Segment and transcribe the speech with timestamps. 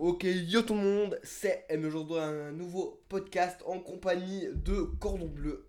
[0.00, 5.26] Ok, yo tout le monde, c'est M aujourd'hui un nouveau podcast en compagnie de Cordon
[5.26, 5.68] Bleu.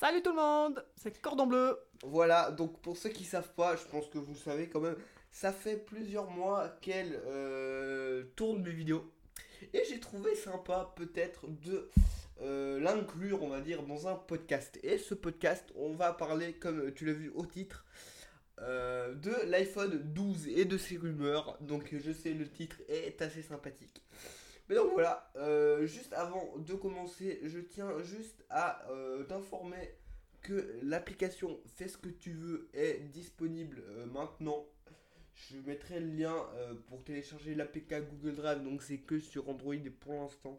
[0.00, 1.78] Salut tout le monde, c'est Cordon Bleu.
[2.02, 4.96] Voilà, donc pour ceux qui savent pas, je pense que vous le savez quand même,
[5.30, 9.12] ça fait plusieurs mois qu'elle euh, tourne mes vidéos.
[9.72, 11.88] Et j'ai trouvé sympa peut-être de
[12.40, 14.76] euh, l'inclure, on va dire, dans un podcast.
[14.82, 17.84] Et ce podcast, on va parler, comme tu l'as vu au titre,
[18.60, 21.58] euh, de l'iPhone 12 et de ses rumeurs.
[21.60, 24.02] Donc je sais, le titre est assez sympathique.
[24.68, 29.94] Mais donc voilà, euh, juste avant de commencer, je tiens juste à euh, t'informer
[30.40, 33.82] que l'application Fais ce que tu veux est disponible
[34.12, 34.64] maintenant.
[35.34, 36.34] Je mettrai le lien
[36.88, 40.58] pour télécharger l'APK Google Drive, donc c'est que sur Android pour l'instant.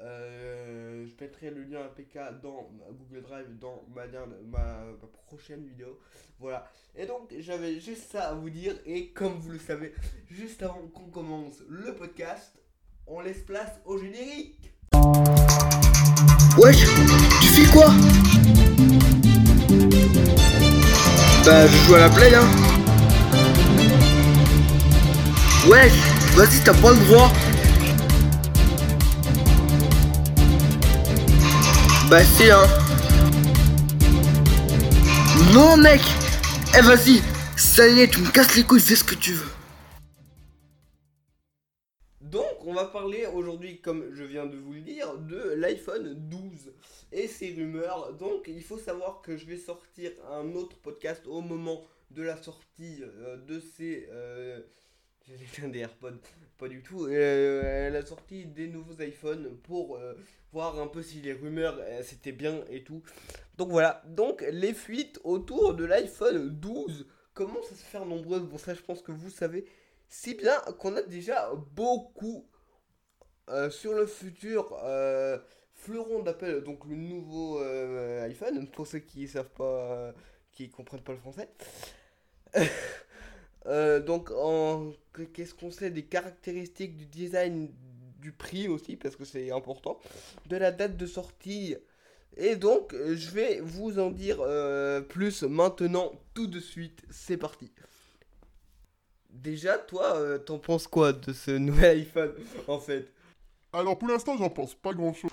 [0.00, 5.98] Euh, je mettrai le lien APK dans Google Drive dans ma, ma, ma prochaine vidéo.
[6.40, 6.68] Voilà.
[6.96, 8.74] Et donc j'avais juste ça à vous dire.
[8.86, 9.94] Et comme vous le savez,
[10.30, 12.58] juste avant qu'on commence le podcast,
[13.06, 14.72] on laisse place au générique.
[16.58, 16.84] Wesh,
[17.40, 17.86] tu fais quoi?
[21.44, 22.46] Bah je joue à la play hein
[25.68, 25.92] Wesh,
[26.36, 27.30] vas-y t'as pas le droit
[32.14, 32.62] Bah c'est hein
[35.52, 36.00] Non mec
[36.78, 37.20] Eh vas-y,
[37.56, 39.50] ça y est, tu me casses les couilles, fais ce que tu veux
[42.20, 46.72] Donc, on va parler aujourd'hui, comme je viens de vous le dire, de l'iPhone 12
[47.10, 48.12] et ses rumeurs.
[48.12, 52.40] Donc, il faut savoir que je vais sortir un autre podcast au moment de la
[52.40, 54.08] sortie euh, de ces.
[54.12, 54.60] Euh,
[55.26, 56.18] J'allais dire des AirPods,
[56.58, 57.06] pas du tout.
[57.06, 60.12] Euh, la sortie des nouveaux iPhones pour euh,
[60.52, 63.02] voir un peu si les rumeurs euh, c'était bien et tout.
[63.56, 64.02] Donc voilà.
[64.06, 68.42] Donc, les fuites autour de l'iPhone 12 commencent à se faire nombreuses.
[68.42, 69.64] Bon, ça, je pense que vous savez.
[70.08, 72.46] Si bien qu'on a déjà beaucoup
[73.48, 74.76] euh, sur le futur
[75.72, 80.12] fleuron d'Apple, donc le nouveau iPhone, pour ceux qui savent pas,
[80.52, 81.48] qui comprennent pas le français.
[83.66, 84.30] Euh, donc,
[85.32, 87.70] qu'est-ce qu'on sait des caractéristiques du design,
[88.20, 89.98] du prix aussi, parce que c'est important,
[90.46, 91.76] de la date de sortie.
[92.36, 97.02] Et donc, euh, je vais vous en dire euh, plus maintenant, tout de suite.
[97.10, 97.70] C'est parti.
[99.30, 102.32] Déjà, toi, t'en penses quoi de ce nouvel iPhone,
[102.68, 103.10] en fait?
[103.72, 105.30] Alors pour l'instant, j'en pense pas grand chose.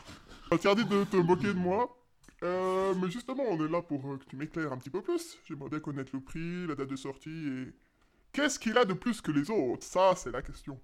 [0.49, 1.95] Interdit de te moquer de moi.
[2.41, 5.37] Mais justement, on est là pour que tu m'éclaires un petit peu plus.
[5.47, 7.90] J'aimerais bien connaître le prix, la date de sortie et.
[8.33, 9.85] Qu'est-ce qu'il a de plus que les autres?
[9.85, 10.79] Ça, c'est la question.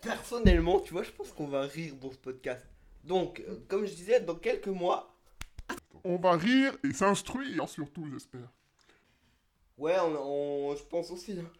[0.00, 2.64] Personnellement, tu vois, je pense qu'on va rire dans ce podcast.
[3.04, 5.14] Donc, euh, comme je disais, dans quelques mois,
[6.04, 8.48] On va rire et s'instruire surtout, j'espère.
[9.78, 11.38] ouais, on, on- je pense aussi.
[11.38, 11.50] hein.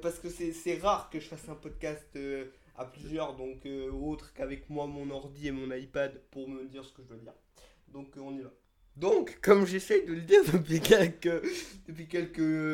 [0.00, 2.46] Parce que c'est c'est rare que je fasse un podcast euh,
[2.76, 6.84] à plusieurs, donc euh, autre qu'avec moi, mon ordi et mon iPad pour me dire
[6.84, 7.34] ce que je veux dire.
[7.88, 8.50] Donc, euh, on y va.
[8.96, 11.42] Donc, comme j'essaye de le dire depuis quelques,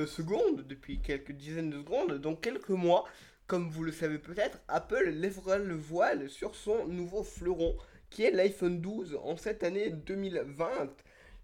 [0.09, 3.05] secondes, depuis quelques dizaines de secondes, dans quelques mois,
[3.47, 7.77] comme vous le savez peut-être, Apple lèvera le voile sur son nouveau fleuron,
[8.11, 10.69] qui est l'iPhone 12 en cette année 2020.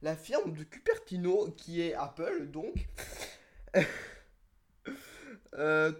[0.02, 2.86] La firme de Cupertino, qui est Apple, donc,
[5.54, 5.92] euh,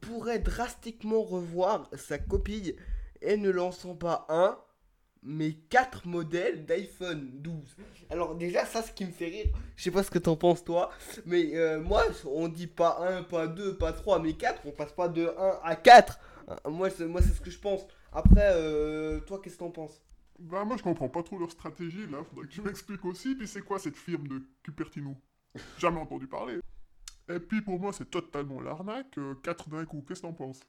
[0.00, 2.74] pourrait drastiquement revoir sa copie
[3.20, 4.58] et ne lançant pas un,
[5.22, 7.76] mais quatre modèles d'iPhone 12.
[8.10, 10.64] Alors déjà, ça, ce qui me fait rire, je sais pas ce que t'en penses
[10.64, 10.90] toi,
[11.26, 14.92] mais euh, moi, on dit pas 1, pas 2, pas 3, mais 4, on passe
[14.92, 16.18] pas de 1 à 4.
[16.48, 17.86] Euh, Moi, c'est moi, c'est ce que je pense.
[18.12, 20.00] Après, euh, toi, qu'est-ce que t'en penses?
[20.38, 22.18] Bah, moi, je comprends pas trop leur stratégie là.
[22.24, 23.34] Faudrait que tu m'expliques aussi.
[23.34, 25.14] Puis c'est quoi cette firme de Cupertino?
[25.78, 26.58] Jamais entendu parler.
[27.28, 29.18] Et puis pour moi, c'est totalement l'arnaque.
[29.18, 30.02] euh, quatre d'un coup.
[30.08, 30.60] Qu'est-ce que t'en penses?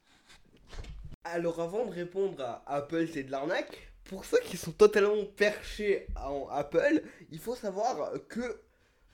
[1.24, 6.06] Alors avant de répondre à Apple c'est de l'arnaque, pour ceux qui sont totalement perchés
[6.16, 8.60] en Apple, il faut savoir que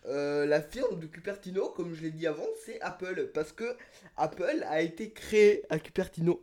[0.06, 3.30] euh, la firme de Cupertino, comme je l'ai dit avant, c'est Apple.
[3.34, 3.76] Parce que
[4.16, 6.42] Apple a été créé à Cupertino.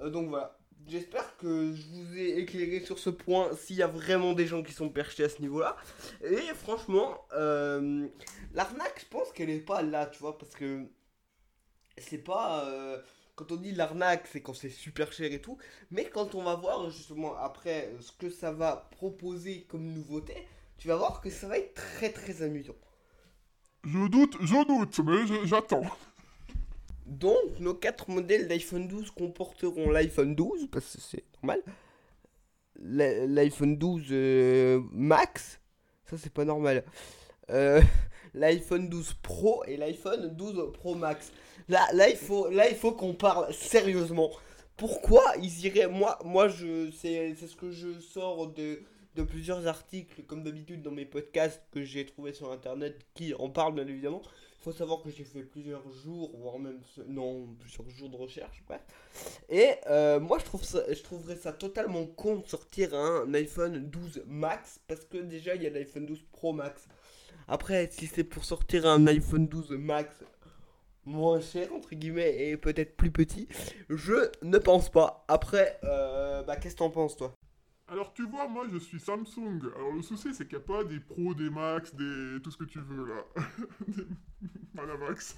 [0.00, 0.58] Euh, donc voilà.
[0.88, 4.64] J'espère que je vous ai éclairé sur ce point s'il y a vraiment des gens
[4.64, 5.76] qui sont perchés à ce niveau-là.
[6.24, 8.08] Et franchement, euh,
[8.52, 10.84] l'arnaque, je pense qu'elle est pas là, tu vois, parce que
[11.98, 12.68] c'est pas.
[13.34, 15.56] Quand on dit l'arnaque, c'est quand c'est super cher et tout.
[15.90, 20.34] Mais quand on va voir justement après euh, ce que ça va proposer comme nouveauté,
[20.78, 22.74] tu vas voir que ça va être très très amusant.
[23.84, 25.82] Je doute, je doute, mais j'attends.
[27.06, 31.62] Donc, nos quatre modèles d'iPhone 12 comporteront l'iPhone 12, parce que c'est normal.
[32.78, 35.58] l'i- L'iPhone 12 euh, Max,
[36.04, 36.84] ça c'est pas normal.
[37.50, 37.82] Euh,
[38.34, 41.32] L'iPhone 12 Pro et l'iPhone 12 Pro Max.
[41.68, 44.30] Là, là, il faut, là, il faut qu'on parle sérieusement.
[44.76, 48.80] Pourquoi ils iraient Moi, moi, je, c'est, ce que je sors de,
[49.14, 53.50] de plusieurs articles, comme d'habitude dans mes podcasts que j'ai trouvé sur internet, qui en
[53.50, 54.22] parlent bien évidemment.
[54.60, 58.62] Il faut savoir que j'ai fait plusieurs jours, voire même non, plusieurs jours de recherche,
[58.68, 58.80] bref.
[59.48, 63.90] Et euh, moi, je trouve ça, je trouverais ça totalement con de sortir un iPhone
[63.90, 66.86] 12 Max, parce que déjà il y a l'iPhone 12 Pro Max.
[67.48, 70.22] Après, si c'est pour sortir un iPhone 12 Max
[71.04, 73.48] moins cher, entre guillemets, et peut-être plus petit,
[73.88, 75.24] je ne pense pas.
[75.28, 77.32] Après, euh, bah, qu'est-ce que t'en penses, toi?
[77.88, 79.60] Alors tu vois, moi je suis Samsung.
[79.76, 82.40] Alors le souci c'est qu'il n'y a pas des pros, des max, des...
[82.42, 83.24] tout ce que tu veux là.
[83.88, 84.06] Des-
[84.74, 85.36] Voilà max.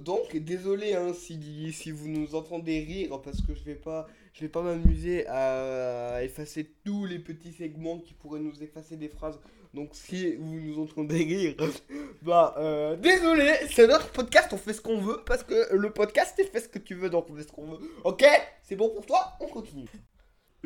[0.00, 4.40] Donc, désolé hein, si, si vous nous entendez rire, parce que je vais pas, je
[4.40, 9.38] vais pas m'amuser à effacer tous les petits segments qui pourraient nous effacer des phrases.
[9.74, 11.54] Donc, si vous nous entendez rire,
[12.22, 16.34] bah, euh, désolé, c'est notre podcast, on fait ce qu'on veut, parce que le podcast,
[16.36, 17.78] c'est fait ce que tu veux, donc on fait ce qu'on veut.
[18.04, 18.24] Ok
[18.62, 19.88] C'est bon pour toi On continue.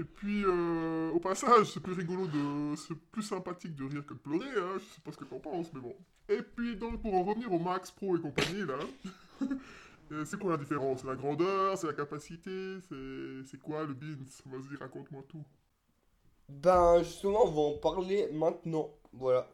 [0.03, 2.75] Et puis euh, au passage, c'est plus rigolo de.
[2.75, 4.79] C'est plus sympathique de rire que de pleurer, hein.
[4.79, 5.95] Je sais pas ce que t'en penses, mais bon.
[6.29, 8.79] Et puis donc pour en revenir au Max Pro et compagnie là.
[10.13, 11.03] euh, c'est quoi la différence?
[11.03, 12.79] C'est la grandeur, c'est la capacité,
[13.45, 14.25] c'est quoi le beans?
[14.47, 15.45] Vas-y, raconte-moi tout.
[16.49, 18.91] Ben justement, on va en parler maintenant.
[19.13, 19.49] Voilà.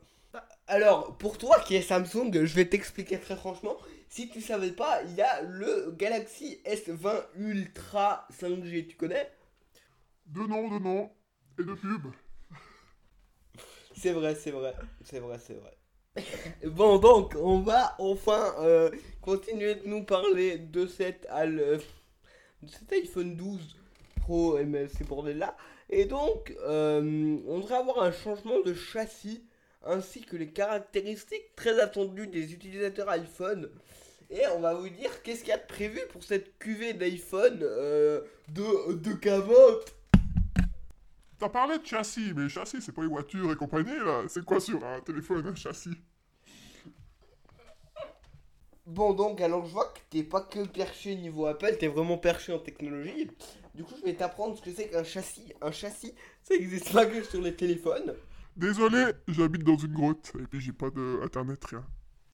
[0.66, 3.76] Alors, pour toi qui est Samsung, je vais t'expliquer très franchement.
[4.08, 9.30] Si tu savais pas, il y a le Galaxy S20 Ultra 5G, tu connais?
[10.28, 11.10] De noms, de noms
[11.58, 12.06] et de pub.
[13.94, 15.76] C'est vrai, c'est vrai, c'est vrai, c'est vrai.
[16.66, 18.90] bon, donc, on va enfin euh,
[19.20, 21.78] continuer de nous parler de cet, al- euh,
[22.68, 23.76] cet iPhone 12
[24.20, 24.58] Pro
[24.88, 25.56] ces bordels-là.
[25.90, 29.44] Et donc, euh, on devrait avoir un changement de châssis
[29.84, 33.70] ainsi que les caractéristiques très attendues des utilisateurs iPhone.
[34.30, 37.58] Et on va vous dire qu'est-ce qu'il y a de prévu pour cette cuvée d'iPhone
[37.60, 38.24] de,
[38.92, 39.94] de cavote.
[41.38, 44.24] T'as parlé de châssis, mais châssis c'est pas les voitures et compagnie là.
[44.28, 45.96] C'est quoi sur un téléphone, un châssis?
[48.86, 52.52] Bon donc alors je vois que t'es pas que perché niveau Apple, t'es vraiment perché
[52.52, 53.30] en technologie.
[53.74, 55.52] Du coup je vais t'apprendre ce que c'est qu'un châssis.
[55.60, 56.12] Un châssis,
[56.42, 58.16] ça existe pas que sur les téléphones.
[58.56, 61.86] Désolé, j'habite dans une grotte et puis j'ai pas de internet rien.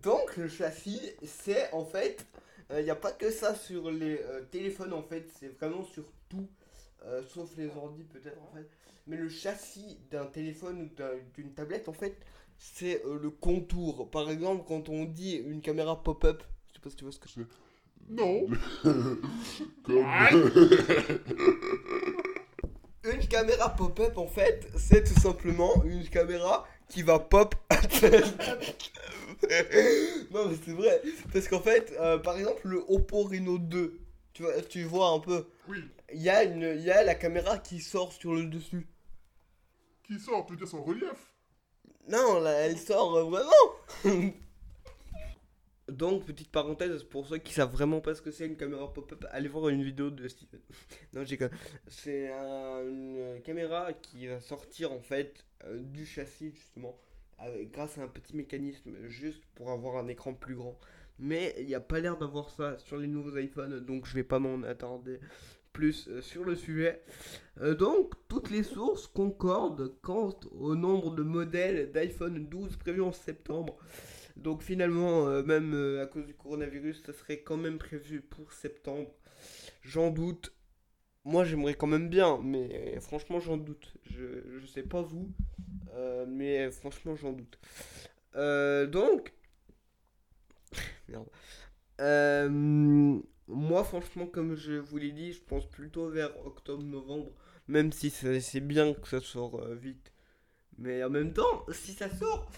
[0.02, 2.26] Donc le châssis c'est en fait,
[2.70, 6.04] il n'y a pas que ça sur les euh, téléphones en fait, c'est vraiment sur
[6.30, 6.48] tout,
[7.04, 8.70] euh, sauf les ordi peut-être en fait.
[9.06, 12.16] Mais le châssis d'un téléphone ou d'un- d'une tablette en fait,
[12.58, 14.10] c'est euh, le contour.
[14.10, 17.18] Par exemple quand on dit une caméra pop-up, je sais pas si tu vois ce
[17.18, 17.46] que c'est.
[18.08, 18.46] Non.
[23.04, 27.54] Une caméra pop-up en fait, c'est tout simplement une caméra qui va pop.
[30.32, 31.02] non mais c'est vrai,
[31.32, 33.98] parce qu'en fait, euh, par exemple le Oppo Reno 2,
[34.32, 35.84] tu vois, tu vois un peu, Oui.
[36.14, 38.86] il y a une, il y a la caméra qui sort sur le dessus.
[40.06, 41.34] Qui sort, veux dire son relief
[42.08, 44.32] Non, là, elle sort euh, vraiment.
[45.88, 49.26] Donc petite parenthèse pour ceux qui savent vraiment pas ce que c'est une caméra pop-up,
[49.30, 50.60] allez voir une vidéo de Steven.
[51.12, 51.38] non, j'ai
[51.88, 56.98] C'est un- une caméra qui va sortir en fait euh, du châssis justement
[57.72, 60.78] grâce à un petit mécanisme juste pour avoir un écran plus grand.
[61.18, 64.24] Mais il n'y a pas l'air d'avoir ça sur les nouveaux iPhones, donc je vais
[64.24, 65.20] pas m'en attarder
[65.74, 67.02] plus euh, sur le sujet.
[67.60, 73.12] Euh, donc toutes les sources concordent quant au nombre de modèles d'iPhone 12 prévus en
[73.12, 73.76] septembre.
[74.36, 79.14] Donc finalement, euh, même à cause du coronavirus, ça serait quand même prévu pour septembre.
[79.82, 80.52] J'en doute.
[81.26, 83.94] Moi, j'aimerais quand même bien, mais franchement, j'en doute.
[84.04, 85.32] Je, je sais pas vous,
[86.28, 87.58] mais franchement, j'en doute.
[88.92, 89.32] Donc,
[91.08, 91.28] merde.
[93.46, 97.30] Moi, franchement, comme je vous l'ai dit, je pense plutôt vers octobre-novembre,
[97.68, 100.12] même si c'est bien que ça sort euh, vite.
[100.78, 102.50] Mais en même temps, si ça sort,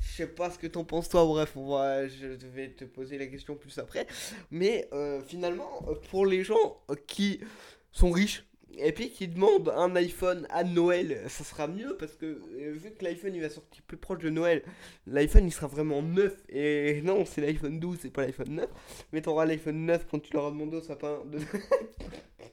[0.00, 3.18] je sais pas ce que t'en penses toi, bref, on va, je vais te poser
[3.18, 4.06] la question plus après.
[4.50, 7.40] Mais euh, finalement, euh, pour les gens qui
[7.90, 8.44] sont riches
[8.76, 12.90] et puis qui demandent un iPhone à Noël, ça sera mieux parce que euh, vu
[12.92, 14.62] que l'iPhone il va sortir plus proche de Noël,
[15.06, 16.36] l'iPhone il sera vraiment neuf.
[16.48, 18.68] Et non, c'est l'iPhone 12, c'est pas l'iPhone 9.
[19.12, 21.38] Mais t'auras l'iPhone 9 quand tu l'auras demandé au sapin de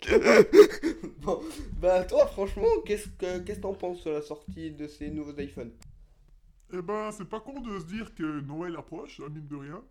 [1.22, 1.42] bon,
[1.80, 5.38] bah toi franchement, qu'est-ce que qu'est-ce que t'en penses sur la sortie de ces nouveaux
[5.40, 5.72] iPhones?
[6.74, 9.84] Eh ben, c'est pas con de se dire que Noël approche, hein, mine de rien.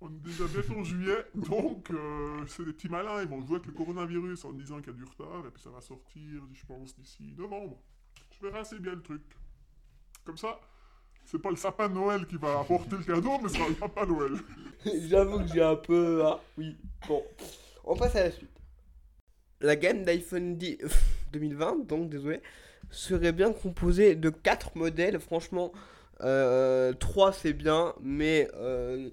[0.00, 3.56] On est déjà bientôt en juillet, donc euh, c'est des petits malins, ils vont jouer
[3.56, 6.42] avec le coronavirus en disant qu'il y a du retard, et puis ça va sortir,
[6.52, 7.80] je pense, d'ici novembre.
[8.30, 9.22] Je verrai assez bien le truc.
[10.24, 10.60] Comme ça,
[11.24, 13.74] C'est pas le sapin de Noël qui va apporter le cadeau, mais ce sera le
[13.74, 14.32] Papa Noël.
[15.08, 16.22] J'avoue que j'ai un peu.
[16.24, 16.76] ah, oui,
[17.08, 17.24] bon.
[17.84, 18.50] On passe à la suite.
[19.60, 20.78] La gamme d'iPhone 10
[21.32, 22.42] 2020, donc désolé,
[22.90, 25.18] serait bien composée de 4 modèles.
[25.18, 25.72] Franchement,
[26.20, 29.08] euh, 3 c'est bien, mais euh,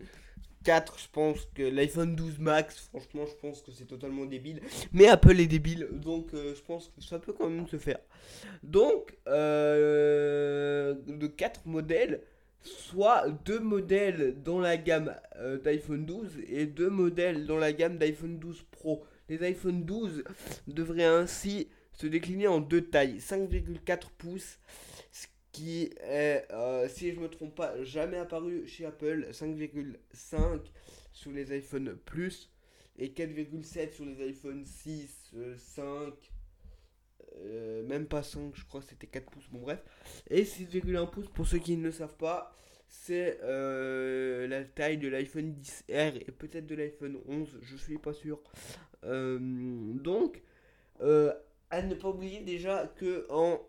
[0.64, 4.62] 4, je pense que l'iPhone 12 Max, franchement, je pense que c'est totalement débile.
[4.92, 8.00] Mais Apple est débile, donc euh, je pense que ça peut quand même se faire.
[8.64, 12.22] Donc, euh, de 4 modèles,
[12.62, 17.98] soit 2 modèles dans la gamme euh, d'iPhone 12 et 2 modèles dans la gamme
[17.98, 19.04] d'iPhone 12 Pro.
[19.30, 20.24] Les iPhone 12
[20.68, 24.60] devraient ainsi se décliner en deux tailles, 5,4 pouces,
[24.93, 24.93] ce
[25.54, 30.60] qui est, euh, si je me trompe pas, jamais apparu chez Apple, 5,5
[31.14, 32.52] sur les iPhone Plus
[32.98, 36.14] et 4,7 sur les iPhone 6, euh, 5,
[37.38, 39.80] euh, même pas 5, je crois c'était 4 pouces, bon bref.
[40.30, 42.56] Et 6,1 pouces, pour ceux qui ne le savent pas,
[42.88, 48.14] c'est euh, la taille de l'iPhone 10R et peut-être de l'iPhone 11, je suis pas
[48.14, 48.40] sûr.
[49.04, 50.42] Euh, donc,
[51.02, 51.34] euh,
[51.70, 53.60] à ne pas oublier déjà que en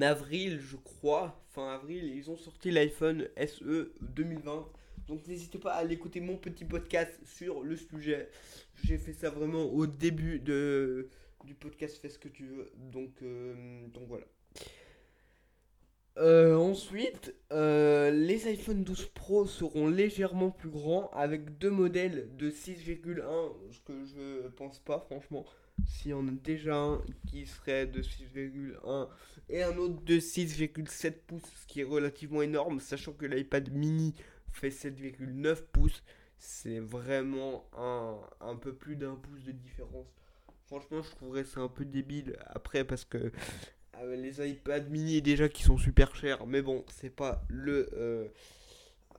[0.00, 4.68] avril, je crois, fin avril, ils ont sorti l'iPhone SE 2020.
[5.06, 8.28] Donc n'hésitez pas à aller écouter mon petit podcast sur le sujet.
[8.84, 11.08] J'ai fait ça vraiment au début de,
[11.44, 12.70] du podcast Fais ce que tu veux.
[12.76, 14.26] Donc, euh, donc voilà.
[16.18, 22.50] Euh, ensuite, euh, les iPhone 12 Pro seront légèrement plus grands avec deux modèles de
[22.50, 25.46] 6,1, ce que je pense pas franchement.
[25.86, 29.08] S'il y en a déjà un qui serait de 6,1
[29.48, 34.14] et un autre de 6,7 pouces, ce qui est relativement énorme, sachant que l'iPad mini
[34.52, 36.02] fait 7,9 pouces,
[36.38, 40.06] c'est vraiment un, un peu plus d'un pouce de différence.
[40.66, 43.32] Franchement, je trouverais ça un peu débile après parce que
[44.00, 48.28] euh, les iPad mini déjà qui sont super chers, mais bon, c'est pas le euh,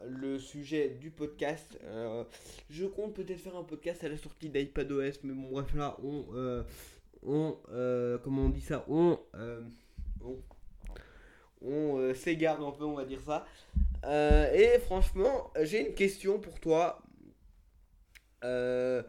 [0.08, 1.77] le sujet du podcast.
[1.84, 2.24] Euh,
[2.70, 6.25] je compte peut-être faire un podcast à la sortie d'iPadOS, mais bon, bref, là, on,
[6.34, 6.63] euh,
[7.24, 9.20] on euh, comment on dit ça, on,
[10.24, 10.38] on,
[11.62, 13.46] on, s'égare un peu, on va dire ça.
[14.53, 17.01] Et franchement, j'ai une question pour toi.
[18.41, 19.03] Ah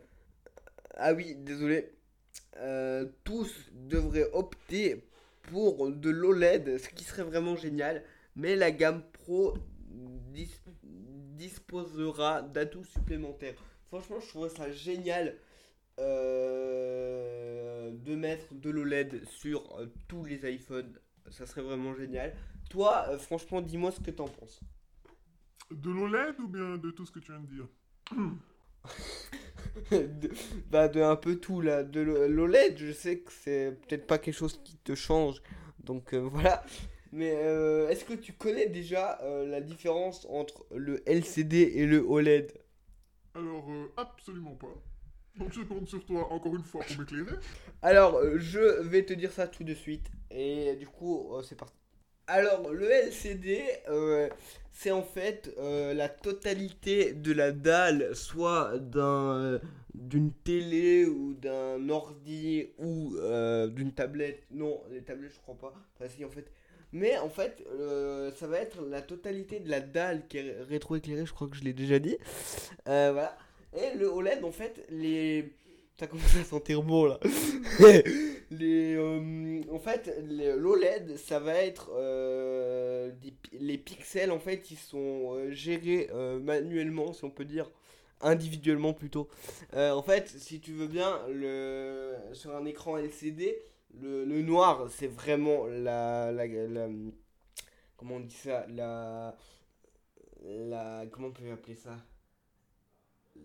[1.14, 1.92] oui, désolé.
[3.25, 5.04] Tous devraient opter
[5.42, 8.02] pour de l'OLED, ce qui serait vraiment génial.
[8.37, 9.54] Mais la gamme Pro
[11.70, 13.54] disposera d'atouts supplémentaires.
[13.88, 15.36] Franchement, je trouverais ça génial
[15.98, 20.98] euh, de mettre de l'OLED sur euh, tous les iPhones.
[21.30, 22.34] Ça serait vraiment génial.
[22.70, 24.60] Toi, euh, franchement, dis-moi ce que t'en penses.
[25.70, 27.68] De l'OLED ou bien de tout ce que tu viens de dire?
[29.92, 30.30] De,
[30.68, 31.84] bah, de un peu tout là.
[31.84, 35.40] De l'O- l'OLED, je sais que c'est peut-être pas quelque chose qui te change.
[35.78, 36.64] Donc voilà.
[37.12, 41.99] Mais euh, est-ce que tu connais déjà euh, la différence entre le LCD et le
[41.99, 42.52] OLED
[43.35, 44.75] Alors, euh, absolument pas.
[45.37, 47.37] Donc je compte sur toi encore une fois pour m'éclairer.
[47.83, 50.07] Alors, je vais te dire ça tout de suite.
[50.31, 51.75] Et du coup, c'est parti.
[52.26, 53.62] Alors, le LCD,
[54.73, 59.61] c'est en fait la totalité de la dalle, soit d'un,
[59.95, 63.17] d'une télé ou d'un ordi ou
[63.69, 64.43] d'une tablette.
[64.50, 65.75] Non, les tablettes, je crois pas.
[65.97, 66.50] Enfin, si, en fait.
[66.92, 71.25] Mais en fait, euh, ça va être la totalité de la dalle qui est rétroéclairée,
[71.25, 72.16] je crois que je l'ai déjà dit.
[72.88, 73.37] Euh, voilà.
[73.76, 75.52] Et le OLED, en fait, les.
[75.99, 77.20] Ça commence à sentir bon là.
[78.50, 81.90] les, euh, en fait, l'OLED, ça va être
[83.52, 84.32] les pixels.
[84.32, 86.09] En fait, ils sont gérés
[86.42, 87.70] manuellement, si on peut dire,
[88.23, 89.28] individuellement plutôt.
[89.75, 93.61] En fait, si tu veux bien, le sur un écran LCD,
[94.00, 96.47] le, noir, c'est vraiment la, la,
[97.97, 99.37] comment on dit ça, la,
[100.42, 101.97] la, comment on peut appeler ça,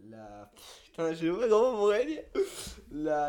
[0.10, 0.52] la,
[0.86, 2.30] putain, je sais pas comment on pourrait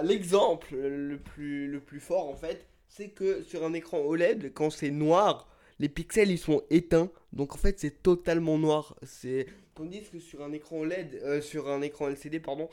[0.04, 4.70] L'exemple le plus, le plus fort en fait, c'est que sur un écran OLED, quand
[4.70, 8.96] c'est noir, les pixels ils sont éteints, donc en fait c'est totalement noir.
[9.02, 12.68] C'est tandis que sur un écran OLED, euh, sur un écran LCD pardon,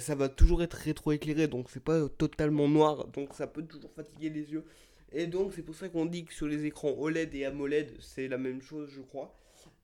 [0.00, 4.30] ça va toujours être rétroéclairé, donc c'est pas totalement noir, donc ça peut toujours fatiguer
[4.30, 4.64] les yeux.
[5.12, 8.28] Et donc c'est pour ça qu'on dit que sur les écrans OLED et AMOLED c'est
[8.28, 9.34] la même chose je crois.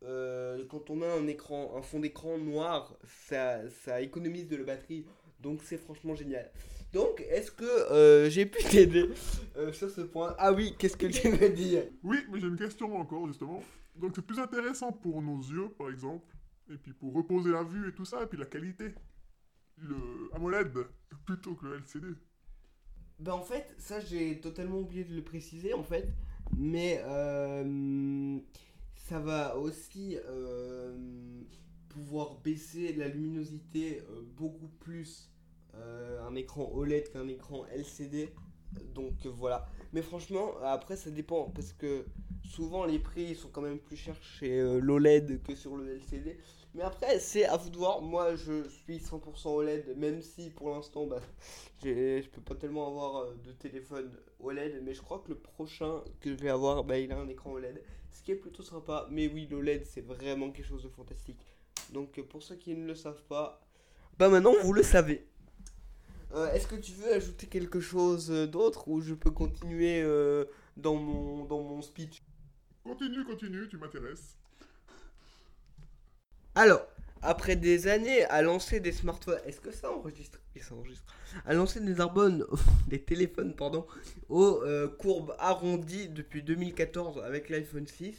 [0.02, 2.96] Euh, quand on a un écran, un fond d'écran noir,
[3.28, 5.04] ça, ça économise de la batterie,
[5.40, 6.50] donc c'est franchement génial.
[6.92, 9.08] Donc, est-ce que euh, j'ai pu t'aider
[9.56, 10.34] euh, sur ce point?
[10.38, 13.62] Ah oui, qu'est-ce que tu veux dire Oui, mais j'ai une question encore, justement.
[13.96, 16.26] Donc c'est plus intéressant pour nos yeux, par exemple,
[16.72, 18.94] et puis pour reposer la vue et tout ça, et puis la qualité.
[19.80, 20.72] Le AMOLED
[21.24, 22.08] plutôt que le LCD.
[23.18, 26.08] Bah en fait, ça j'ai totalement oublié de le préciser en fait,
[26.56, 28.38] mais euh,
[28.96, 30.96] ça va aussi euh,
[31.90, 35.28] pouvoir baisser la luminosité euh, beaucoup plus
[36.26, 38.34] un écran OLED qu'un écran LCD.
[38.94, 39.66] Donc voilà.
[39.92, 42.04] Mais franchement, après ça dépend parce que
[42.44, 46.38] souvent les prix sont quand même plus chers chez l'OLED que sur le LCD.
[46.74, 48.00] Mais après, c'est à vous de voir.
[48.00, 51.20] Moi, je suis 100% OLED, même si pour l'instant, bah,
[51.82, 54.80] je peux pas tellement avoir euh, de téléphone OLED.
[54.84, 57.52] Mais je crois que le prochain que je vais avoir, bah, il a un écran
[57.52, 57.82] OLED.
[58.12, 59.08] Ce qui est plutôt sympa.
[59.10, 61.44] Mais oui, l'OLED, c'est vraiment quelque chose de fantastique.
[61.92, 63.60] Donc, euh, pour ceux qui ne le savent pas,
[64.18, 65.26] bah maintenant, vous le savez.
[66.32, 70.04] Euh, Est-ce que tu veux ajouter quelque chose d'autre ou je peux continuer
[70.76, 72.22] dans, mon, dans mon speech?
[72.84, 74.39] Continue, continue, tu m'intéresses.
[76.54, 76.86] Alors,
[77.22, 80.38] après des années à lancer des smartphones, est-ce que ça enregistre?
[80.54, 81.14] Oui, ça enregistre.
[81.46, 82.44] À lancer des arbonnes,
[82.88, 83.86] des téléphones, pardon,
[84.28, 88.14] aux euh, courbes arrondies depuis 2014 avec l'iPhone 6,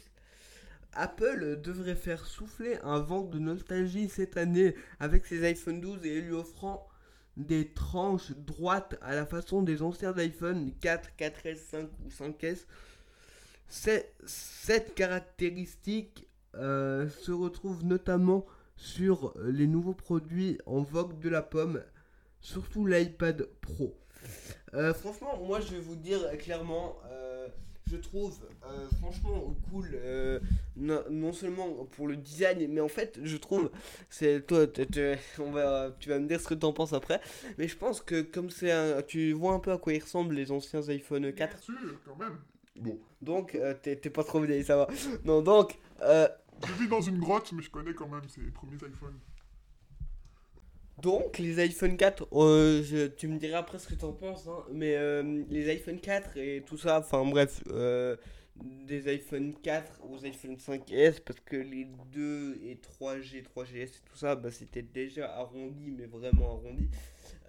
[0.94, 6.20] Apple devrait faire souffler un vent de nostalgie cette année avec ses iPhone 12 et
[6.20, 6.86] lui offrant
[7.38, 12.66] des tranches droites à la façon des anciens iPhone 4, 4S, 5 ou 5S.
[13.68, 21.42] C'est- Cette caractéristique euh, se retrouve notamment sur les nouveaux produits en vogue de la
[21.42, 21.82] pomme,
[22.40, 23.96] surtout l'iPad Pro.
[24.74, 27.46] Euh, franchement, moi je vais vous dire clairement, euh,
[27.90, 29.98] je trouve euh, franchement cool,
[30.76, 33.70] non, non seulement pour le design, mais en fait je trouve,
[34.08, 34.66] c'est toi,
[35.38, 37.20] on va, tu vas me dire ce que tu en penses après,
[37.58, 38.72] mais je pense que comme c'est
[39.06, 42.16] tu vois un peu à quoi ils ressemblent les anciens iPhone 4, Bien sûr, quand
[42.16, 42.38] même.
[42.76, 44.88] Bon, donc t'es pas trop vieille, ça va.
[45.24, 45.78] Non, donc,
[46.66, 49.18] je vis dans une grotte, mais je connais quand même ces premiers iPhones.
[51.00, 54.94] Donc, les iPhone 4, euh, tu me diras après ce que t'en penses, hein, mais
[54.96, 58.16] euh, les iPhone 4 et tout ça, enfin bref, euh,
[58.54, 64.16] des iPhone 4 aux iPhone 5S, parce que les 2 et 3G, 3GS et tout
[64.16, 66.88] ça, bah, c'était déjà arrondi, mais vraiment arrondi.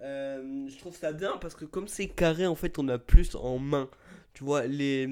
[0.00, 3.58] Je trouve ça bien parce que comme c'est carré, en fait, on a plus en
[3.58, 3.88] main.
[4.32, 5.06] Tu vois, les.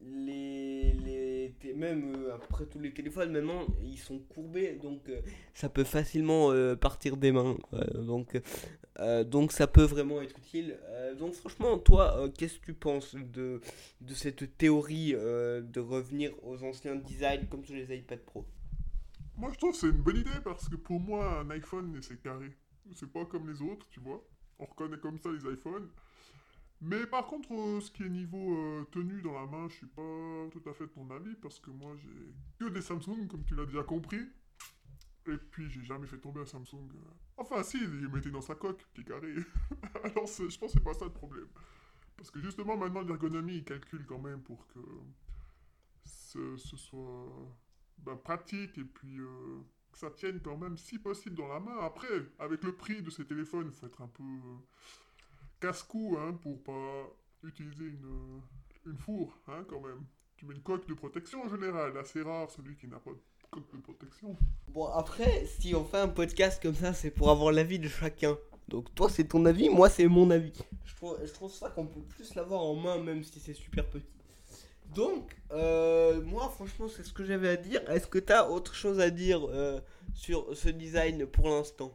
[0.00, 1.27] les, les
[1.74, 5.20] même euh, après tous les téléphones maintenant ils sont courbés donc euh,
[5.54, 7.56] ça peut facilement euh, partir des mains
[7.94, 8.40] donc
[9.26, 10.76] donc ça peut vraiment être utile
[11.18, 13.60] donc franchement toi qu'est-ce que tu penses de
[14.00, 18.44] de cette théorie de revenir aux anciens designs comme sur les iPad Pro?
[19.38, 22.50] Moi, je trouve c'est une bonne idée parce que pour moi, un iPhone, c'est carré.
[22.92, 24.20] C'est pas comme les autres, tu vois.
[24.58, 25.88] On reconnaît comme ça les iPhones.
[26.80, 29.86] Mais par contre, euh, ce qui est niveau euh, tenue dans la main, je suis
[29.86, 33.44] pas tout à fait de ton avis parce que moi, j'ai que des Samsung, comme
[33.44, 34.20] tu l'as déjà compris.
[35.26, 36.88] Et puis, j'ai jamais fait tomber un Samsung.
[37.36, 39.34] Enfin, si, il mettait dans sa coque, est carré.
[40.04, 41.48] Alors, je pense que c'est pas ça le problème.
[42.16, 44.80] Parce que justement, maintenant, l'ergonomie, il calcule quand même pour que
[46.04, 47.56] ce, soit
[47.98, 49.60] ben, pratique et puis euh,
[49.92, 51.78] que ça tienne quand même si possible dans la main.
[51.80, 54.24] Après, avec le prix de ces téléphones, il faut être un peu
[55.60, 57.08] casse-cou hein, pour pas
[57.42, 60.04] utiliser une, euh, une fourre hein, quand même.
[60.36, 63.18] Tu mets une coque de protection en général, assez rare celui qui n'a pas de
[63.50, 64.36] coque de protection.
[64.68, 68.36] bon après si on fait un podcast comme ça c'est pour avoir l'avis de chacun.
[68.68, 70.52] Donc toi c'est ton avis moi c'est mon avis.
[70.84, 74.06] Je trouve, ça qu'on peut plus l'avoir en main même si c'est super petit.
[74.94, 77.88] Donc euh, moi franchement c'est ce que j'avais à dire.
[77.90, 79.80] Est-ce que tu as autre chose à dire euh,
[80.14, 81.92] sur ce design pour l'instant?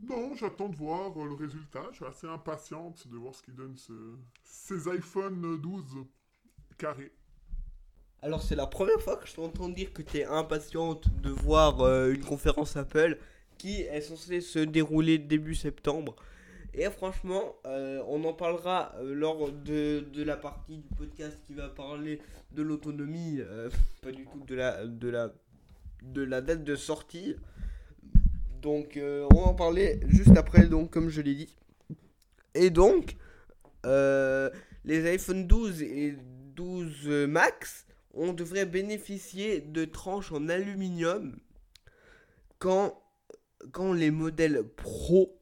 [0.00, 1.82] Non, j'attends de voir euh, le résultat.
[1.92, 6.04] Je suis assez impatiente de voir ce qu'ils donnent ce- ces iPhone 12
[6.78, 7.12] carrés.
[8.20, 11.80] Alors c'est la première fois que je t'entends dire que tu es impatiente de voir
[11.80, 13.18] euh, une conférence Apple
[13.58, 16.16] qui est censée se dérouler début septembre.
[16.74, 22.20] Et franchement, euh, on en parlera lors de, la partie du podcast qui va parler
[22.52, 23.40] de l'autonomie,
[24.02, 25.32] pas du tout de la, de, la,
[26.02, 27.36] de la date de sortie.
[28.62, 31.56] Donc euh, on va en parler juste après, donc comme je l'ai dit.
[32.54, 33.16] Et donc,
[33.84, 34.48] euh,
[34.84, 36.16] les iPhone 12 et
[36.54, 41.38] 12 Max on devrait bénéficier de tranches en aluminium
[42.58, 43.02] quand,
[43.72, 45.40] quand les modèles Pro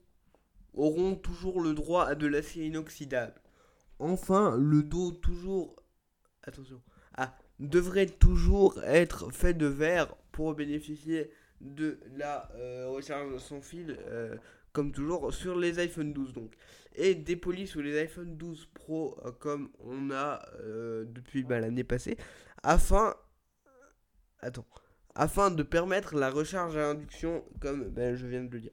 [0.75, 3.35] auront toujours le droit à de l'acier inoxydable.
[3.99, 5.77] Enfin, le dos toujours
[6.45, 6.81] attention,
[7.17, 13.97] ah, devrait toujours être fait de verre pour bénéficier de la euh, recharge sans fil
[14.09, 14.37] euh,
[14.73, 16.53] comme toujours sur les iPhone 12 donc.
[16.95, 20.43] Et dépoli sur les iPhone 12 Pro euh, comme on a
[21.05, 22.17] depuis bah, l'année passée
[22.63, 23.15] afin
[24.41, 24.67] attends
[25.15, 28.73] afin de permettre la recharge à induction comme ben, je viens de le dire.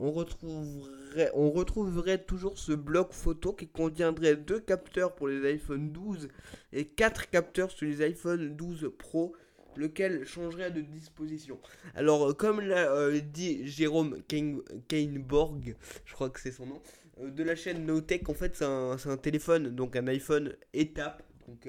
[0.00, 5.92] On retrouverait on retrouverait toujours ce bloc photo qui contiendrait deux capteurs pour les iPhone
[5.92, 6.28] 12
[6.72, 9.34] et quatre capteurs sur les iPhone 12 Pro
[9.78, 11.58] lequel changerait de disposition.
[11.94, 16.82] Alors, euh, comme l'a euh, dit Jérôme Kain- Kainborg, je crois que c'est son nom,
[17.20, 21.22] euh, de la chaîne NoTech, en fait, c'est un, téléphone, donc un iPhone étape.
[21.46, 21.66] Donc,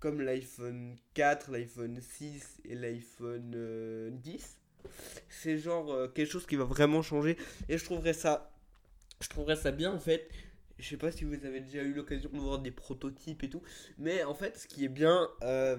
[0.00, 4.56] comme l'iPhone 4, l'iPhone 6 et l'iPhone euh, 10.
[5.28, 7.36] C'est genre quelque chose qui va vraiment changer.
[7.68, 8.50] Et je trouverais ça,
[9.20, 10.28] je trouverais ça bien en fait.
[10.80, 13.62] Je sais pas si vous avez déjà eu l'occasion de voir des prototypes et tout.
[13.98, 15.76] Mais en fait, ce qui est bien euh,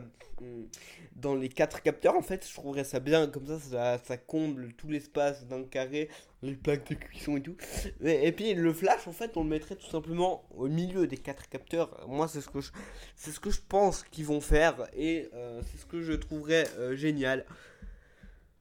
[1.16, 3.28] dans les quatre capteurs, en fait, je trouverais ça bien.
[3.28, 6.10] Comme ça, ça, comble tout l'espace d'un carré,
[6.44, 7.56] les plaques de cuisson et tout.
[8.04, 11.50] Et, puis le flash, en fait, on le mettrait tout simplement au milieu des quatre
[11.50, 12.08] capteurs.
[12.08, 12.72] Moi, c'est ce que je,
[13.16, 16.66] c'est ce que je pense qu'ils vont faire et euh, c'est ce que je trouverais
[16.78, 17.46] euh, génial.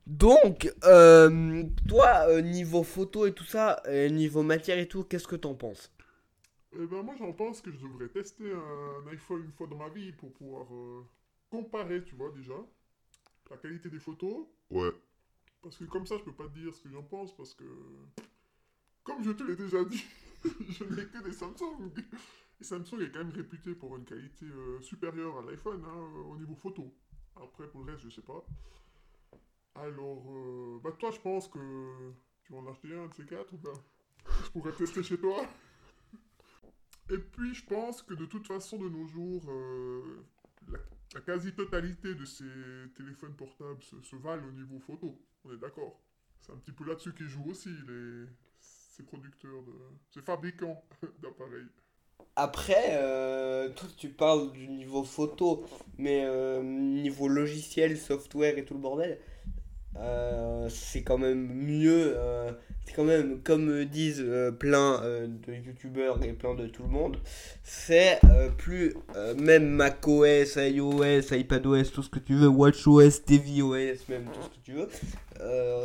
[0.06, 0.72] Donc,
[1.86, 5.92] toi, niveau photo et tout ça, niveau matière et tout, qu'est-ce que t'en penses?
[6.72, 9.88] Eh ben moi j'en pense que je devrais tester un iPhone une fois dans ma
[9.88, 11.04] vie pour pouvoir euh,
[11.50, 12.54] comparer, tu vois déjà,
[13.50, 14.46] la qualité des photos.
[14.70, 14.92] Ouais.
[15.62, 17.64] Parce que comme ça je peux pas te dire ce que j'en pense parce que,
[19.02, 20.04] comme je te l'ai déjà dit,
[20.44, 21.90] je n'ai que des Samsung.
[22.60, 26.36] Et Samsung est quand même réputé pour une qualité euh, supérieure à l'iPhone hein, au
[26.36, 26.94] niveau photo.
[27.34, 28.44] Après pour le reste je sais pas.
[29.74, 32.12] Alors, euh, bah toi je pense que
[32.44, 33.72] tu vas en acheter un de ces quatre ou bien
[34.44, 35.42] je pourrais tester chez toi.
[37.10, 40.24] Et puis, je pense que de toute façon, de nos jours, euh,
[40.70, 42.44] la, quasi-totalité de ces
[42.96, 45.18] téléphones portables se, valent au niveau photo.
[45.44, 46.00] On est d'accord.
[46.40, 48.26] C'est un petit peu là-dessus qu'ils jouent aussi, les,
[48.60, 49.72] ces producteurs, de,
[50.10, 50.82] ces fabricants
[51.22, 51.66] d'appareils.
[52.36, 55.64] Après, euh, tu parles du niveau photo,
[55.98, 59.18] mais euh, niveau logiciel, software et tout le bordel,
[59.96, 62.14] euh, c'est quand même mieux.
[62.16, 62.52] euh,
[62.86, 64.24] c'est quand même, comme euh, disent
[64.58, 67.18] plein de youtubeurs et plein de tout le monde,
[67.62, 68.20] c'est
[68.58, 68.94] plus
[69.38, 74.64] même macOS, iOS, iPadOS, tout ce que tu veux, WatchOS, tvOS, même tout ce que
[74.64, 74.88] tu veux,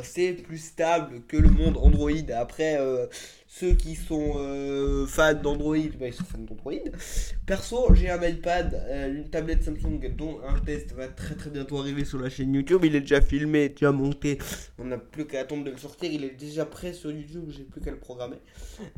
[0.03, 2.11] c'est plus stable que le monde Android.
[2.35, 2.79] Après,
[3.57, 6.73] ceux qui sont euh, fans d'Android, bah, ils sont fans d'Android.
[7.45, 11.79] Perso, j'ai un iPad, euh, une tablette Samsung dont un test va très très bientôt
[11.79, 12.83] arriver sur la chaîne YouTube.
[12.83, 14.39] Il est déjà filmé, déjà monté.
[14.77, 16.11] On n'a plus qu'à attendre de le sortir.
[16.11, 18.37] Il est déjà prêt sur YouTube, j'ai plus qu'à le programmer.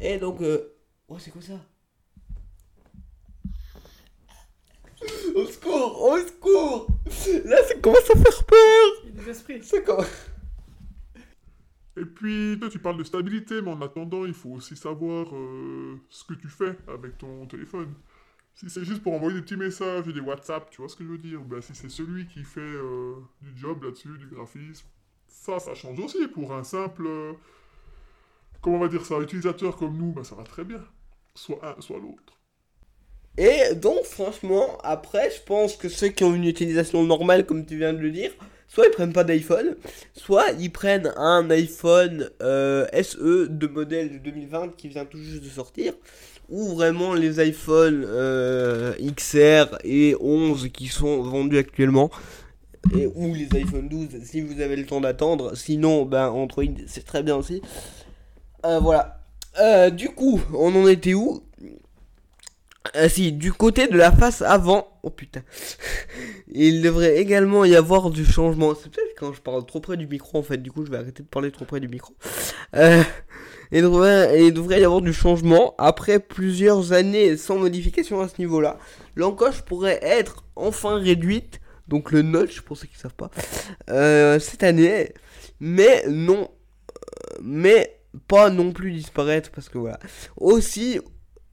[0.01, 0.73] Et donc, euh...
[1.07, 1.61] oh, c'est quoi ça?
[5.35, 6.87] Au secours, au secours
[7.45, 9.63] Là, ça commence à faire peur Il y a des esprits.
[9.63, 10.07] Ça commence...
[12.17, 16.23] Puis, toi, tu parles de stabilité, mais en attendant, il faut aussi savoir euh, ce
[16.23, 17.93] que tu fais avec ton téléphone.
[18.55, 21.03] Si c'est juste pour envoyer des petits messages et des WhatsApp, tu vois ce que
[21.03, 24.87] je veux dire Ou si c'est celui qui fait euh, du job là-dessus, du graphisme,
[25.27, 26.27] ça, ça change aussi.
[26.27, 27.33] Pour un simple, euh,
[28.61, 30.83] comment on va dire ça, utilisateur comme nous, ben, ça va très bien.
[31.35, 32.33] Soit un, soit l'autre.
[33.37, 37.77] Et donc, franchement, après, je pense que ceux qui ont une utilisation normale, comme tu
[37.77, 38.31] viens de le dire,
[38.67, 39.75] soit ils prennent pas d'iPhone,
[40.13, 45.43] soit ils prennent un iPhone euh, SE de modèle de 2020 qui vient tout juste
[45.43, 45.93] de sortir,
[46.49, 52.09] ou vraiment les iPhones euh, XR et 11 qui sont vendus actuellement.
[52.95, 55.55] Et, ou les iPhone 12 si vous avez le temps d'attendre.
[55.55, 57.61] Sinon, ben, Android c'est très bien aussi.
[58.65, 59.13] Euh, voilà.
[59.91, 61.41] Du coup, on en était où?
[62.93, 65.41] Ah si, du côté de la face avant, oh putain,
[66.51, 68.73] il devrait également y avoir du changement.
[68.75, 70.97] C'est peut-être quand je parle trop près du micro en fait, du coup je vais
[70.97, 72.13] arrêter de parler trop près du micro.
[72.75, 73.03] Euh,
[73.71, 78.77] il, devrait, devrait y avoir du changement après plusieurs années sans modification à ce niveau-là.
[79.15, 83.31] L'encoche pourrait être enfin réduite, donc le notch pour ceux qui savent pas,
[83.89, 85.13] euh, cette année,
[85.59, 86.49] mais non,
[86.91, 87.97] euh, mais
[88.27, 89.99] pas non plus disparaître parce que voilà.
[90.37, 90.99] Aussi,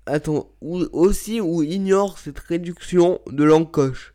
[0.06, 4.14] Attends, ou, aussi ou ignore cette réduction de l'encoche.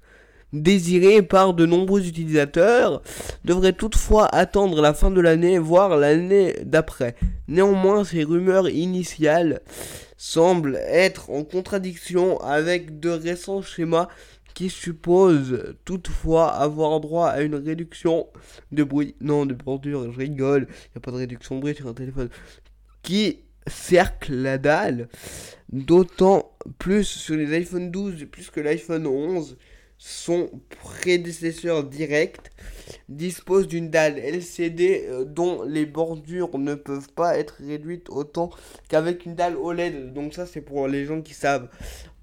[0.54, 3.02] Désirée par de nombreux utilisateurs,
[3.44, 7.16] devrait toutefois attendre la fin de l'année, voire l'année d'après.
[7.48, 9.62] Néanmoins, ces rumeurs initiales
[10.18, 14.10] semblent être en contradiction avec de récents schémas
[14.54, 18.28] qui supposent toutefois avoir droit à une réduction
[18.72, 19.16] de bruit.
[19.22, 21.94] Non, de bordure, je rigole, il n'y a pas de réduction de bruit sur un
[21.94, 22.30] téléphone.
[23.02, 25.10] Qui cercle la dalle
[25.72, 29.58] d'autant plus sur les iPhone 12 plus que l'iPhone 11
[29.98, 32.52] son prédécesseur direct
[33.10, 38.50] dispose d'une dalle LCD euh, dont les bordures ne peuvent pas être réduites autant
[38.88, 41.70] qu'avec une dalle OLED donc ça c'est pour les gens qui savent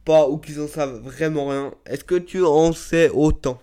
[0.07, 1.75] pas ou qui en savent vraiment rien.
[1.85, 3.61] Est-ce que tu en sais autant?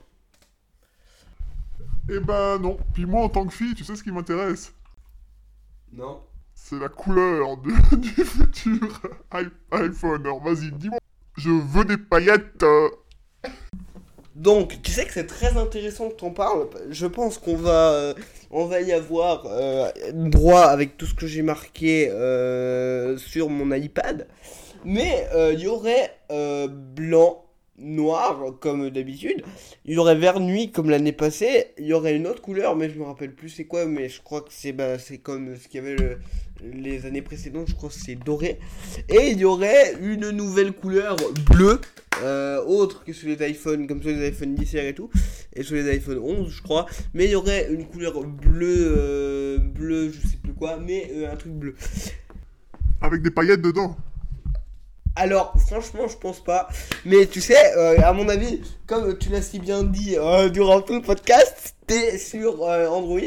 [2.09, 2.77] Eh ben non.
[2.93, 4.73] Puis moi, en tant que fille, tu sais ce qui m'intéresse?
[5.93, 6.21] Non
[6.65, 7.57] C'est la couleur
[7.97, 9.01] du futur
[9.71, 10.21] iPhone.
[10.23, 10.97] Alors vas-y, dis-moi.
[11.37, 12.63] Je veux des paillettes.
[14.33, 16.69] Donc, tu sais que c'est très intéressant que t'en parles.
[16.89, 18.13] Je pense qu'on va, euh,
[18.81, 24.29] y avoir euh, droit avec tout ce que j'ai marqué euh, sur mon iPad.
[24.85, 26.17] Mais il y aurait
[26.69, 27.43] blanc,
[27.77, 29.43] noir comme d'habitude.
[29.85, 31.73] Il y aurait vert nuit comme l'année passée.
[31.77, 33.85] Il y aurait une autre couleur, mais je me rappelle plus c'est quoi.
[33.85, 36.19] Mais je crois que c'est bah, c'est comme ce qu'il y avait le-
[36.73, 37.67] les années précédentes.
[37.69, 38.59] Je crois que c'est doré.
[39.09, 41.17] Et il y aurait une nouvelle couleur
[41.51, 41.79] bleue.
[42.21, 45.09] euh, autre que sur les iPhones, comme sur les iPhone 10 et tout,
[45.55, 46.85] et sur les iPhone 11, je crois.
[47.13, 51.31] Mais il y aurait une couleur bleue, euh, bleu, je sais plus quoi, mais euh,
[51.31, 51.75] un truc bleu.
[53.01, 53.97] Avec des paillettes dedans.
[55.15, 56.67] Alors, franchement, je pense pas.
[57.05, 60.81] Mais tu sais, euh, à mon avis, comme tu l'as si bien dit euh, durant
[60.81, 63.19] tout le podcast, t'es sur euh, Android,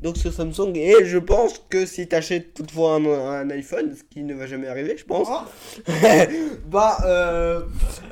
[0.00, 0.74] donc sur Samsung.
[0.76, 4.68] Et je pense que si t'achètes toutefois un, un iPhone, ce qui ne va jamais
[4.68, 5.28] arriver, je pense,
[6.66, 7.62] bah, euh,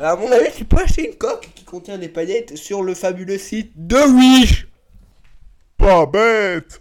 [0.00, 3.38] à mon avis, tu peux acheter une coque qui contient des paillettes sur le fabuleux
[3.38, 4.68] site de Wish.
[5.76, 6.80] Pas bête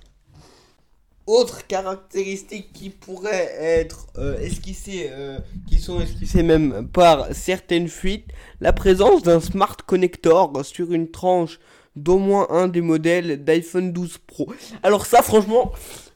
[1.27, 8.25] Autre caractéristique qui pourrait être euh, esquissée, euh, qui sont esquissées même par certaines fuites,
[8.59, 11.59] la présence d'un smart connector sur une tranche
[11.95, 14.51] d'au moins un des modèles d'iPhone 12 Pro.
[14.81, 15.71] Alors ça franchement,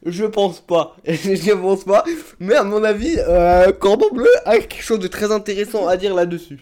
[0.05, 2.03] je pense pas, je pense pas,
[2.39, 6.15] mais à mon avis, euh, Cordon Bleu a quelque chose de très intéressant à dire
[6.15, 6.59] là-dessus.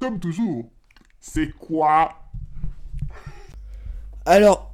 [0.00, 0.70] Comme toujours.
[1.20, 2.10] C'est quoi?
[4.24, 4.72] Alors,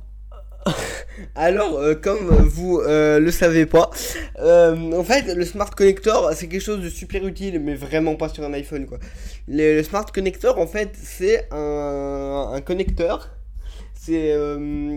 [1.34, 3.90] alors euh, comme vous euh, le savez pas,
[4.38, 8.28] euh, en fait le smart connector c'est quelque chose de super utile, mais vraiment pas
[8.28, 8.98] sur un iPhone quoi.
[9.48, 13.30] Le, smart connector en fait c'est un, connecteur,
[13.94, 14.34] c'est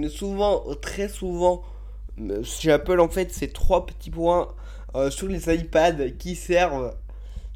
[0.10, 1.64] souvent, très souvent,
[2.44, 4.50] chez Apple en fait c'est trois petits points
[5.10, 6.94] sur les iPads qui servent,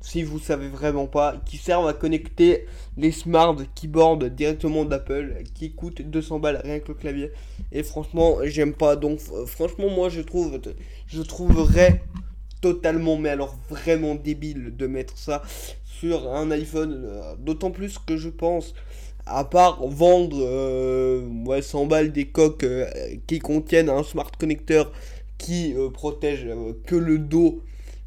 [0.02, 2.66] si vous savez vraiment pas, qui servent à connecter
[2.98, 7.32] les smart keyboards directement d'Apple qui coûtent 200 balles rien que le clavier.
[7.72, 8.96] Et franchement j'aime pas.
[8.96, 10.60] Donc f- franchement moi je trouve
[11.08, 12.02] je trouverais
[12.62, 15.42] totalement mais alors vraiment débile de mettre ça
[15.86, 17.04] sur un iPhone.
[17.06, 18.74] Euh, d'autant plus que je pense
[19.26, 22.88] à part vendre euh, ouais, 100 balles des coques euh,
[23.28, 24.92] qui contiennent un smart connecteur
[25.38, 27.62] qui euh, protège euh, que le dos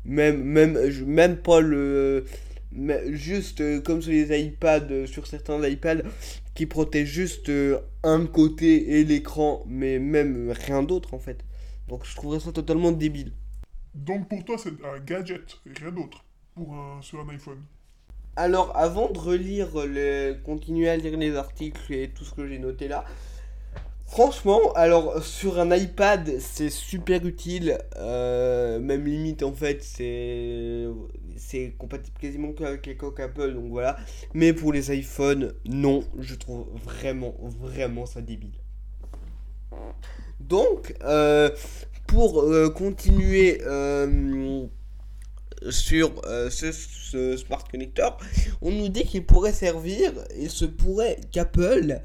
[0.05, 2.25] même même même pas le
[3.11, 6.03] juste euh, comme sur les iPads, euh, sur certains iPads,
[6.55, 11.45] qui protègent juste euh, un côté et l'écran, mais même rien d'autre en fait.
[11.89, 13.33] Donc je trouverais ça totalement débile.
[13.95, 17.63] Donc pour toi, c'est un gadget, et rien d'autre, pour un, sur un iPhone.
[18.37, 22.59] Alors avant de relire le, continuer à lire les articles et tout ce que j'ai
[22.59, 23.05] noté là,
[24.07, 32.17] franchement, alors sur un iPad c'est super utile, euh, même limite en fait c'est compatible
[32.21, 33.97] quasiment qu'avec les coques Apple donc voilà.
[34.35, 38.59] Mais pour les iPhones, non, je trouve vraiment vraiment ça débile.
[40.41, 41.51] Donc euh,
[42.07, 43.61] pour euh, continuer
[45.71, 48.19] sur ce, ce smart connector,
[48.61, 52.03] on nous dit qu'il pourrait servir, il se pourrait qu'Apple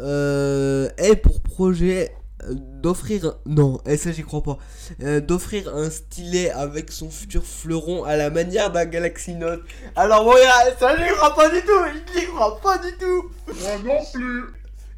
[0.00, 0.88] euh,
[1.22, 4.58] pour projet euh, d'offrir, non, et ça j'y crois pas,
[5.02, 9.62] euh, d'offrir un stylet avec son futur fleuron à la manière d'un Galaxy Note.
[9.96, 10.34] Alors bon,
[10.78, 13.30] ça j'y crois pas du tout, j'y crois pas du tout.
[13.46, 14.44] Moi non plus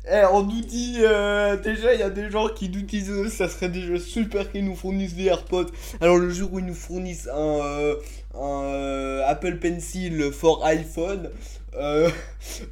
[0.09, 3.29] Eh, on nous dit euh, déjà, il y a des gens qui nous disent euh,
[3.29, 5.67] ça serait déjà super qu'ils nous fournissent des AirPods.
[6.01, 7.95] Alors le jour où ils nous fournissent un,
[8.41, 11.31] un Apple Pencil for iPhone,
[11.77, 12.11] euh,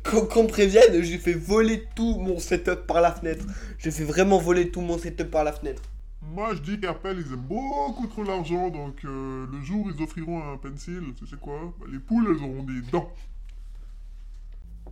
[0.31, 3.45] qu'on prévienne, j'ai fait voler tout mon setup par la fenêtre.
[3.79, 5.83] J'ai fait vraiment voler tout mon setup par la fenêtre.
[6.23, 10.03] Moi, je dis qu'Apple, ils aiment beaucoup trop l'argent, donc euh, le jour où ils
[10.03, 11.75] offriront un pencil, tu sais quoi?
[11.79, 13.11] Bah, Les poules, elles auront des dents.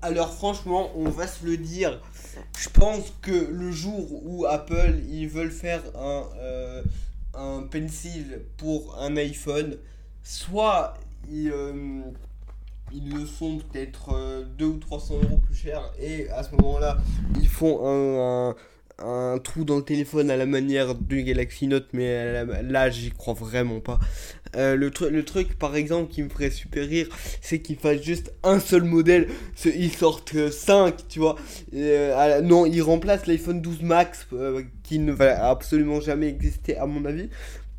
[0.02, 2.00] Alors franchement, on va se le dire.
[2.58, 6.82] Je pense que le jour où Apple ils veulent faire un euh,
[7.34, 9.76] un pencil pour un iPhone,
[10.22, 10.94] soit
[11.30, 11.52] ils,
[12.94, 16.98] ils le font peut-être euh, 2 ou 300 euros plus cher et à ce moment-là
[17.40, 18.54] ils font un,
[18.98, 23.34] un, trou dans le téléphone à la manière du Galaxy Note mais là j'y crois
[23.34, 23.98] vraiment pas.
[24.54, 27.08] Euh, le, le truc par exemple qui me ferait super rire
[27.40, 29.28] c'est qu'ils fassent juste un seul modèle
[29.64, 31.36] ils sortent 5 tu vois
[31.74, 36.84] euh, non ils remplacent l'iPhone 12 Max euh, qui ne va absolument jamais exister à
[36.84, 37.30] mon avis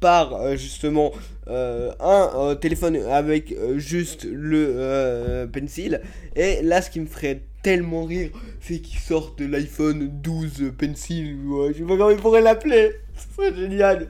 [0.04, 1.14] par euh, justement
[1.48, 6.02] euh, un euh, téléphone avec juste le pencil.
[6.36, 11.38] Et là ce qui me ferait tellement rire c'est qu'ils sortent l'iPhone 12 pencil.
[11.46, 12.92] Ou, je sais pas comment ils pourraient l'appeler.
[13.16, 14.10] Ce serait génial.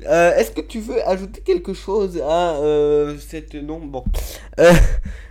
[0.00, 2.56] Est-ce que tu veux ajouter quelque chose à
[3.20, 4.02] cette non bon.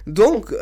[0.07, 0.53] Donc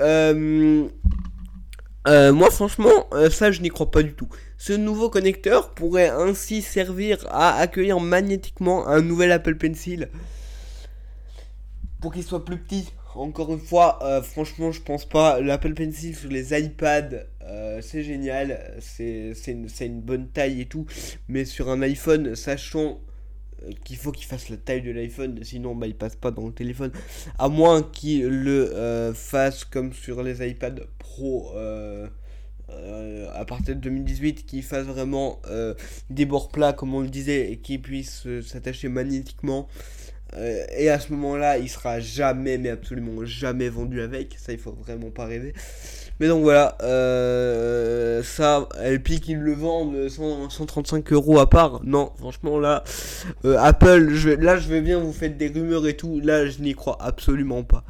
[2.08, 4.30] euh, moi franchement, euh, ça je n'y crois pas du tout.
[4.58, 10.10] Ce nouveau connecteur pourrait ainsi servir à accueillir magnétiquement un nouvel Apple Pencil
[12.02, 12.94] pour qu'il soit plus petit.
[13.16, 15.40] Encore une fois, euh, franchement, je pense pas.
[15.40, 17.26] L'Apple Pencil sur les iPads,
[17.82, 18.76] c'est génial.
[18.80, 20.86] C'est une, bonne taille et tout.
[21.30, 23.00] Mais sur un iPhone, sachant
[23.84, 26.54] qu'il faut qu'il fasse la taille de l'iPhone, sinon bah, il passe pas dans le
[26.54, 26.92] téléphone.
[27.38, 31.52] À moins qu'il le euh, fasse comme sur les iPad Pro.
[31.56, 32.08] euh,
[32.70, 35.74] euh, à partir de 2018, qu'il fasse vraiment euh,
[36.10, 39.68] des bords plats, comme on le disait, et qu'il puisse euh, s'attacher magnétiquement.
[40.36, 44.36] Euh, et à ce moment-là, il sera jamais, mais absolument jamais vendu avec.
[44.38, 45.54] Ça, il faut vraiment pas rêver.
[46.20, 48.68] Mais donc voilà, euh, ça,
[49.04, 51.82] puis qu'ils le vendent 100 135 euros à part.
[51.84, 52.84] Non, franchement, là,
[53.46, 56.22] euh, Apple, je, vais- là, je vais bien, vous faites des rumeurs et tout.
[56.24, 57.84] Là, je n'y crois absolument pas.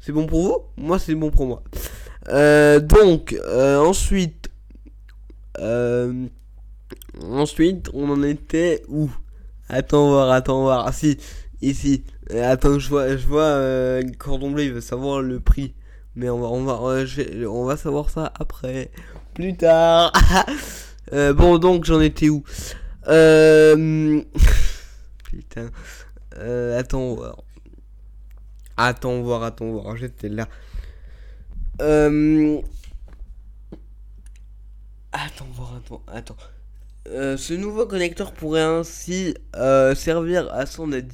[0.00, 0.58] C'est bon pour vous?
[0.82, 1.62] Moi, c'est bon pour moi.
[2.28, 4.50] Euh, donc, euh, ensuite,
[7.22, 9.10] ensuite, on en était où?
[9.68, 10.86] Attends voir, attends voir.
[10.86, 11.18] Ah si,
[11.60, 12.04] ici.
[12.30, 15.74] Attends, je vois, je vois Cordon Bleu, il veut savoir le prix.
[16.14, 17.04] Mais on va, on va,
[17.48, 18.90] on va savoir ça après,
[19.34, 20.12] plus tard.
[21.12, 22.42] Euh, bon, donc j'en étais où?
[23.06, 24.22] Euh...
[25.24, 25.68] Putain.
[26.38, 27.42] Euh, attends voir.
[28.78, 29.96] Attends voir, attends voir.
[29.98, 30.48] J'étais là.
[31.82, 32.62] Euh...
[35.12, 36.36] Attends voir, attends, attends.
[37.04, 39.34] Ce nouveau connecteur pourrait ainsi
[39.94, 41.12] servir à son aide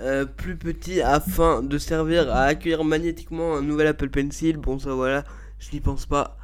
[0.00, 4.56] euh, plus petit afin de servir à accueillir magnétiquement un nouvel Apple Pencil.
[4.56, 5.24] Bon, ça voilà,
[5.58, 6.38] je n'y pense pas.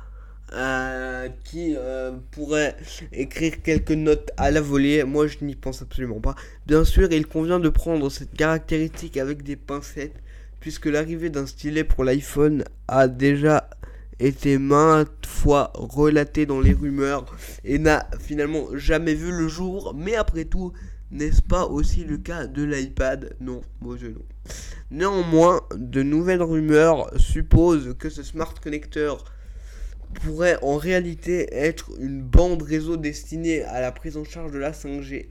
[0.55, 2.75] Euh, qui euh, pourrait
[3.13, 5.05] écrire quelques notes à la volée.
[5.05, 6.35] Moi, je n'y pense absolument pas.
[6.67, 10.23] Bien sûr, il convient de prendre cette caractéristique avec des pincettes,
[10.61, 13.69] puisque l'arrivée d'un stylet pour l'iPhone a déjà
[14.21, 17.27] été maintes fois relatée dans les rumeurs
[17.65, 19.95] et n'a finalement jamais vu le jour.
[19.95, 20.73] Mais après tout,
[21.11, 23.35] n'est-ce pas aussi le cas de l'iPad?
[23.41, 24.23] Non, moi je non.
[24.91, 29.25] Néanmoins, de nouvelles rumeurs supposent que ce smart connecteur
[30.15, 34.73] pourrait en réalité être une bande réseau destinée à la prise en charge de la
[34.73, 35.27] 5G.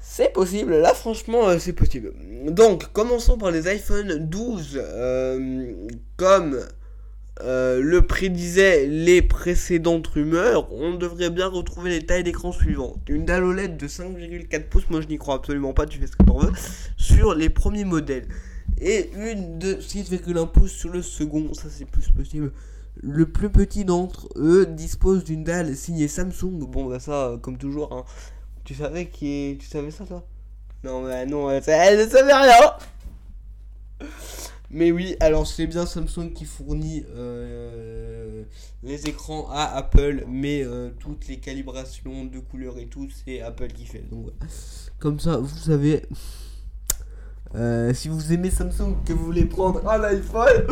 [0.00, 2.12] C'est possible, là franchement euh, c'est possible.
[2.48, 4.80] Donc commençons par les iPhone 12.
[4.82, 6.60] euh, comme
[7.42, 13.00] euh, le prédisaient les précédentes rumeurs, on devrait bien retrouver les tailles d'écran suivantes.
[13.08, 16.16] Une dalle OLED de 5,4 pouces, moi je n'y crois absolument pas, tu fais ce
[16.16, 16.52] que tu veux,
[16.96, 18.26] sur les premiers modèles.
[18.80, 22.52] Et une de 6,1 pouces sur le second, ça c'est plus possible.
[23.00, 26.66] Le plus petit d'entre eux dispose d'une dalle signée Samsung.
[26.66, 28.04] Bon, bah ça, euh, comme toujours, hein.
[28.64, 29.60] Tu savais qui est...
[29.60, 30.26] Tu savais ça, toi?
[30.84, 31.58] Non, bah non, elle
[31.98, 32.72] ne savait rien
[34.70, 38.44] Mais oui, alors c'est bien Samsung qui fournit euh,
[38.82, 43.68] les écrans à Apple, mais euh, toutes les calibrations de couleurs et tout, c'est Apple
[43.68, 44.04] qui fait.
[44.10, 44.52] Donc voilà.
[44.98, 46.02] Comme ça, vous savez...
[47.54, 50.66] Euh, si vous aimez Samsung, que vous voulez prendre un iPhone,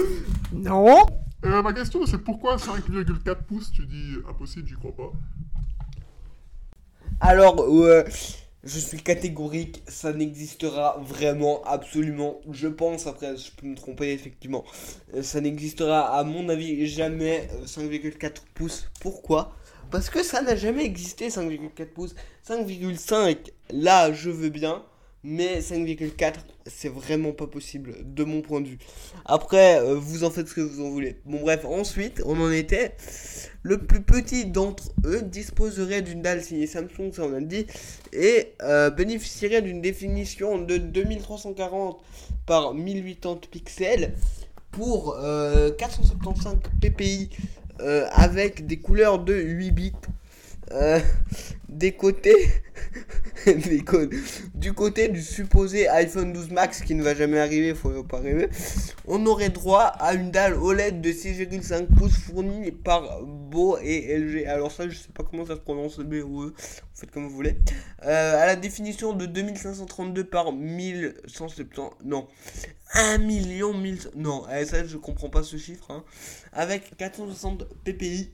[0.52, 0.94] Non
[1.44, 5.12] Euh, ma question, c'est pourquoi 5,4 pouces Tu dis impossible, j'y crois pas.
[7.20, 8.04] Alors, euh,
[8.66, 14.64] je suis catégorique, ça n'existera vraiment, absolument, je pense, après je peux me tromper effectivement,
[15.14, 18.90] euh, ça n'existera à mon avis jamais euh, 5,4 pouces.
[19.00, 19.54] Pourquoi?
[19.90, 22.14] Parce que ça n'a jamais existé 5,4 pouces.
[22.46, 23.36] 5,5,
[23.70, 24.82] là je veux bien,
[25.26, 26.34] mais 5,4
[26.66, 28.78] c'est vraiment pas possible de mon point de vue.
[29.24, 31.16] Après, euh, vous en faites ce que vous en voulez.
[31.24, 32.94] Bon bref, ensuite on en était...
[33.66, 37.66] Le plus petit d'entre eux disposerait d'une dalle signée Samsung, ça on a dit,
[38.12, 42.00] et euh, bénéficierait d'une définition de 2340
[42.46, 44.14] par 1080 pixels
[44.70, 47.30] pour euh, 475 ppi
[47.80, 49.92] euh, avec des couleurs de 8 bits.
[50.72, 51.00] Euh,
[51.68, 52.34] des côtés
[54.54, 58.48] du côté du supposé iPhone 12 Max qui ne va jamais arriver, faut pas rêver,
[59.06, 64.46] on aurait droit à une dalle OLED de 6,5 pouces fournie par Beau et LG.
[64.46, 66.54] Alors ça, je sais pas comment ça se prononce, ou E,
[66.94, 67.58] faites comme vous voulez.
[68.04, 72.26] Euh, à la définition de 2532 par 1170, non,
[72.98, 76.02] 1 million 1000, non, ça je comprends pas ce chiffre, hein.
[76.52, 78.30] avec 460 ppi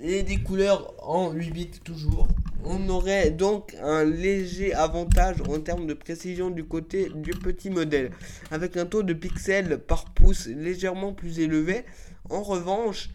[0.00, 2.26] et des couleurs en 8 bits toujours.
[2.64, 8.10] On aurait donc un léger avantage en termes de précision du côté du petit modèle,
[8.50, 11.84] avec un taux de pixels par pouce légèrement plus élevé.
[12.28, 13.10] En revanche,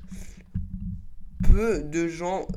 [1.51, 2.47] peu de gens,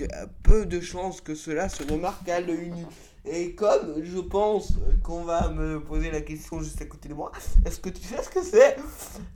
[0.00, 2.86] euh, peu de chances que cela se remarque à l'œil nu.
[3.24, 7.30] Et comme je pense qu'on va me poser la question juste à côté de moi,
[7.64, 8.76] est-ce que tu sais ce que c'est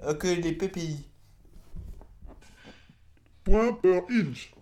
[0.02, 1.08] euh, que les PPI
[3.46, 4.52] point per inch.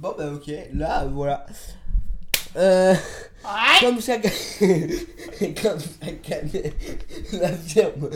[0.00, 1.46] Bon bah ok, là voilà.
[2.56, 2.94] Euh,
[3.80, 6.72] comme ça, comme ça gagnait
[7.32, 8.10] la firme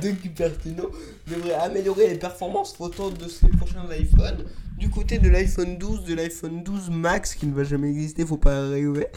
[0.00, 0.90] de Cupertino
[1.26, 4.44] devrait améliorer les performances photo de ses prochains iPhones.
[4.78, 8.38] Du côté de l'iPhone 12, de l'iPhone 12 Max qui ne va jamais exister, faut
[8.38, 9.08] pas rêver.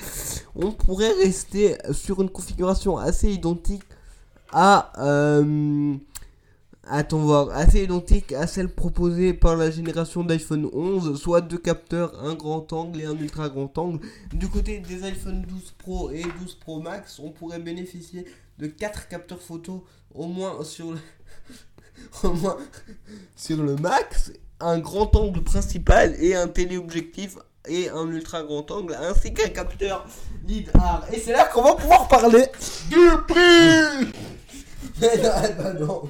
[0.56, 3.84] On pourrait rester sur une configuration assez identique
[4.52, 5.96] à euh,
[6.86, 12.22] Attends voir, assez identique à celle proposée par la génération d'iPhone 11, soit deux capteurs,
[12.22, 14.06] un grand angle et un ultra grand angle.
[14.34, 18.26] Du côté des iPhone 12 Pro et 12 Pro Max, on pourrait bénéficier
[18.60, 21.00] de quatre capteurs photo au moins sur le,
[22.24, 22.58] au moins
[23.38, 28.98] sur le Max, un grand angle principal et un téléobjectif et un ultra grand angle
[29.00, 30.06] ainsi qu'un capteur
[30.46, 31.08] LiDAR.
[31.14, 32.46] Et c'est là qu'on va pouvoir parler
[32.90, 34.12] Du prix
[35.02, 36.04] eh ben non.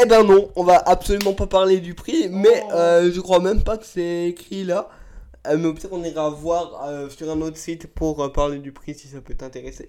[0.00, 3.62] Eh ben non, on va absolument pas parler du prix, mais euh, je crois même
[3.62, 4.88] pas que c'est écrit là.
[5.46, 8.94] Euh, mais peut-être on ira voir euh, sur un autre site pour parler du prix
[8.94, 9.86] si ça peut t'intéresser.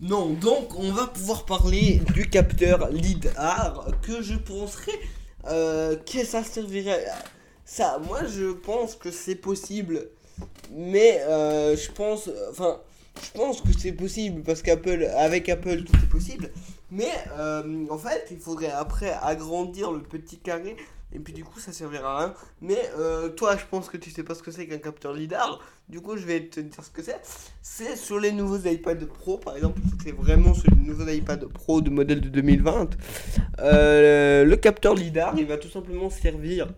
[0.00, 4.98] Non, donc on va pouvoir parler du capteur LiDAR que je penserais
[5.44, 7.06] que ça servirait.
[7.64, 10.08] Ça, moi je pense que c'est possible,
[10.72, 12.80] mais euh, je pense, enfin,
[13.22, 16.50] je pense que c'est possible parce qu'Apple, avec Apple, tout est possible.
[16.90, 20.76] Mais euh, en fait, il faudrait après agrandir le petit carré
[21.12, 22.34] et puis du coup ça servira à rien.
[22.60, 25.60] Mais euh, toi, je pense que tu sais pas ce que c'est qu'un capteur lidar.
[25.88, 27.20] Du coup, je vais te dire ce que c'est.
[27.62, 29.80] C'est sur les nouveaux iPad Pro, par exemple.
[30.02, 32.90] C'est vraiment sur les nouveaux iPad Pro de modèle de 2020.
[33.60, 36.68] Euh, le capteur lidar, il va tout simplement servir.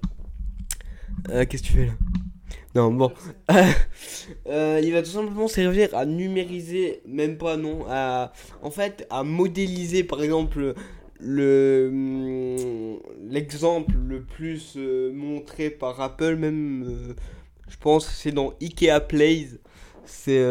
[1.29, 1.93] Qu'est-ce que tu fais là?
[2.77, 3.11] Non, bon.
[4.47, 9.23] Euh, il va tout simplement servir à numériser, même pas non, à en fait à
[9.23, 10.75] modéliser par exemple
[11.21, 12.99] le hum,
[13.31, 17.15] l'exemple le plus euh, montré par Apple même euh,
[17.69, 19.59] je pense c'est dans Ikea Plays.
[20.05, 20.45] C'est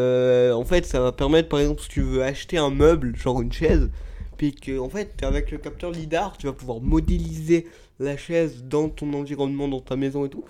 [0.52, 3.52] en fait ça va permettre par exemple si tu veux acheter un meuble genre une
[3.52, 3.90] chaise
[4.38, 7.68] puis que en fait avec le capteur lidar tu vas pouvoir modéliser
[8.00, 10.44] la chaise dans ton environnement dans ta maison et tout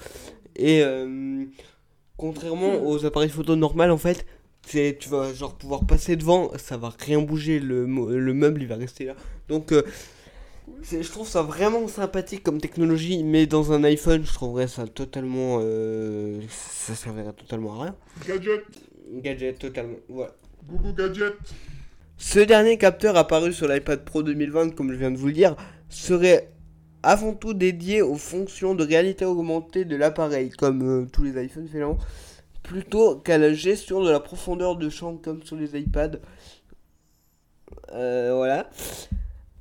[0.55, 1.45] et euh,
[2.17, 4.25] contrairement aux appareils photo normaux en fait
[4.65, 8.67] c'est tu vas genre pouvoir passer devant ça va rien bouger le, le meuble il
[8.67, 9.15] va rester là.
[9.47, 9.83] Donc euh,
[10.89, 15.59] je trouve ça vraiment sympathique comme technologie mais dans un iPhone je trouverais ça totalement
[15.61, 17.95] euh, ça servirait totalement à rien.
[18.27, 18.63] Gadget.
[19.21, 20.31] Gadget totalement voilà
[20.67, 21.33] Google Gadget.
[22.17, 25.55] Ce dernier capteur apparu sur l'iPad Pro 2020, comme je viens de vous le dire,
[25.89, 26.49] serait
[27.05, 31.67] avant tout dédié aux fonctions de réalité augmentée de l'appareil, comme euh, tous les iPhones
[31.67, 31.99] finalement,
[32.63, 36.17] plutôt qu'à la gestion de la profondeur de champ comme sur les iPads.
[37.93, 38.69] Euh, voilà.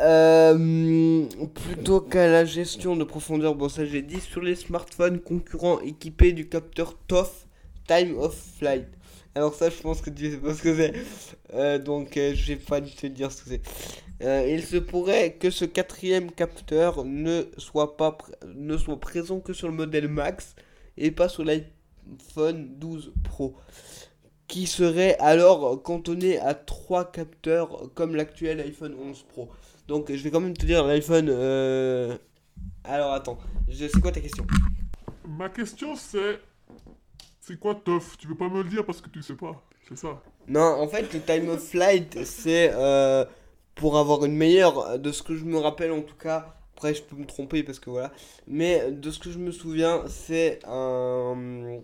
[0.01, 5.81] Euh, plutôt qu'à la gestion de profondeur, bon ça j'ai dit, sur les smartphones concurrents
[5.81, 7.47] équipés du capteur TOF,
[7.87, 8.87] Time of Flight.
[9.37, 10.93] Alors ça je pense que tu sais pas ce que c'est.
[11.55, 13.63] Euh, donc euh, je vais pas te dire ce que c'est.
[14.23, 18.17] Euh, il se pourrait que ce quatrième capteur ne soit pas
[18.47, 20.55] ne soit présent que sur le modèle Max
[20.97, 23.57] et pas sur l'iPhone 12 Pro,
[24.47, 29.51] qui serait alors cantonné à trois capteurs comme l'actuel iPhone 11 Pro.
[29.89, 31.29] Donc je vais quand même te dire l'iPhone.
[31.29, 32.17] euh,
[32.85, 33.39] Alors attends,
[33.73, 34.47] c'est quoi ta question?
[35.27, 36.39] Ma question c'est...
[37.47, 39.99] C'est quoi TOF Tu veux pas me le dire parce que tu sais pas, c'est
[39.99, 43.27] ça Non, en fait, le time of flight, c'est euh,
[43.75, 46.55] pour avoir une meilleure, de ce que je me rappelle en tout cas.
[46.75, 48.13] Après, je peux me tromper parce que voilà.
[48.47, 51.81] Mais de ce que je me souviens, c'est un,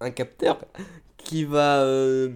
[0.00, 0.64] un capteur
[1.18, 2.30] qui va euh,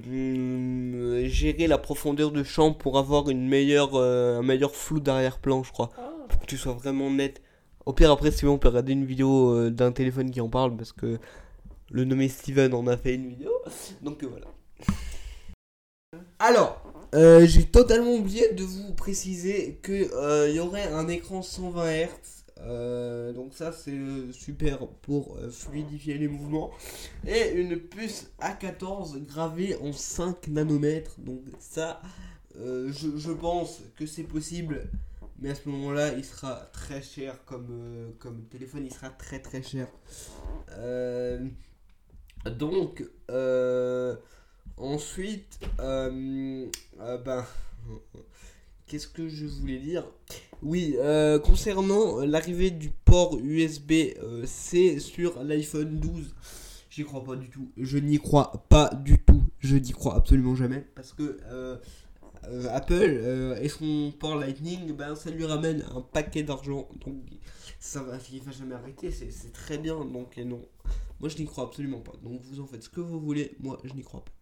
[1.28, 5.72] gérer la profondeur de champ pour avoir une meilleure, euh, un meilleur flou d'arrière-plan, je
[5.72, 5.88] crois.
[6.28, 7.40] Pour que tu sois vraiment net.
[7.86, 10.76] Au pire, après, si on peut regarder une vidéo euh, d'un téléphone qui en parle
[10.76, 11.18] parce que
[11.93, 13.53] le nommé Steven en a fait une vidéo.
[14.03, 14.47] Donc euh, voilà.
[16.38, 16.82] Alors,
[17.14, 22.09] euh, j'ai totalement oublié de vous préciser que euh, y aurait un écran 120 Hz.
[22.61, 23.99] euh, donc ça c'est
[24.32, 26.70] super pour fluidifier les mouvements
[27.26, 32.01] et une puce A14 gravée en 5 nanomètres donc ça
[32.55, 34.88] je, pense que c'est possible
[35.38, 39.38] mais à ce moment là il sera très cher comme, comme téléphone il sera très
[39.38, 39.86] très cher
[42.45, 44.16] donc euh,
[44.76, 46.66] Ensuite, euh,
[47.01, 47.45] euh, ben,
[48.86, 50.05] qu'est-ce que je voulais dire?
[50.62, 56.34] Oui, euh, concernant l'arrivée du port USB-C sur l'iPhone 12,
[56.90, 57.70] j'y crois pas du tout.
[57.76, 59.45] Je n'y crois pas du tout.
[59.61, 61.38] Je n'y crois absolument jamais parce que
[62.49, 66.88] euh, Apple euh, et son port Lightning, ben, ça lui ramène un paquet d'argent.
[67.05, 67.22] Donc
[67.78, 70.05] ça va, il va jamais arrêter, c'est très bien.
[70.05, 70.62] Donc et non,
[71.20, 72.14] moi je n'y crois absolument pas.
[72.22, 74.32] Donc vous en faites ce que vous voulez, moi je n'y crois pas.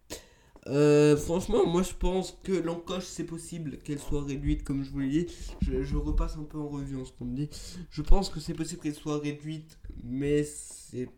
[0.67, 4.99] Euh, franchement, moi je pense que l'encoche c'est possible qu'elle soit réduite, comme je vous
[4.99, 5.27] l'ai dit.
[5.61, 7.49] Je, je repasse un peu en revue en ce qu'on me dit.
[7.89, 11.09] Je pense que c'est possible qu'elle soit réduite, mais c'est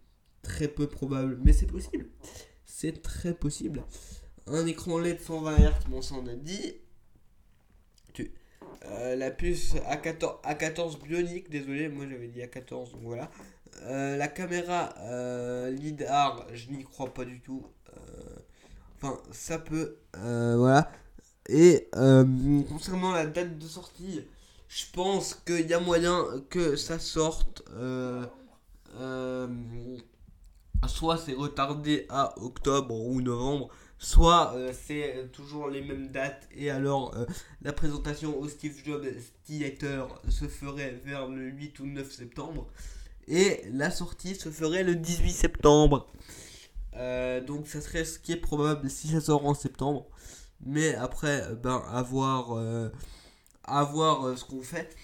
[0.41, 1.39] très peu probable.
[1.43, 2.09] Mais c'est possible.
[2.65, 3.84] C'est très possible.
[4.47, 6.75] Un écran LED 120 Hz, bon ça on a dit.
[8.13, 8.33] Tu-
[8.85, 13.29] euh, la puce A14, A14 bionique, désolé, moi j'avais dit A14, donc voilà.
[13.83, 17.65] Euh, la caméra euh, LIDAR, je n'y crois pas du tout.
[18.97, 19.97] Enfin, ça peut.
[20.13, 20.91] voilà.
[21.49, 21.89] Et
[22.69, 24.21] concernant la date de sortie,
[24.67, 27.63] je pense qu'il y a moyen que ça sorte.
[30.87, 33.69] soit c'est retardé à octobre ou novembre,
[34.03, 36.47] soit euh, c'est toujours les mêmes dates.
[36.55, 37.25] Et alors, euh,
[37.61, 39.05] la présentation au Steve Jobs
[39.45, 42.67] Theater se ferait vers le 8 ou 9 septembre.
[43.27, 46.11] Et la sortie se ferait le 18 septembre.
[46.95, 50.07] Euh, donc ça serait ce qui est probable si ça sort en septembre.
[50.65, 52.89] Mais après, euh, ben, à voir, euh,
[53.69, 54.95] euh, ce qu'on fait.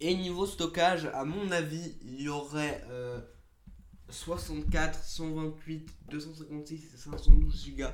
[0.00, 3.20] Et niveau stockage, à mon avis, il y aurait euh,
[4.08, 7.84] 64, 128, 256 et 512 Go.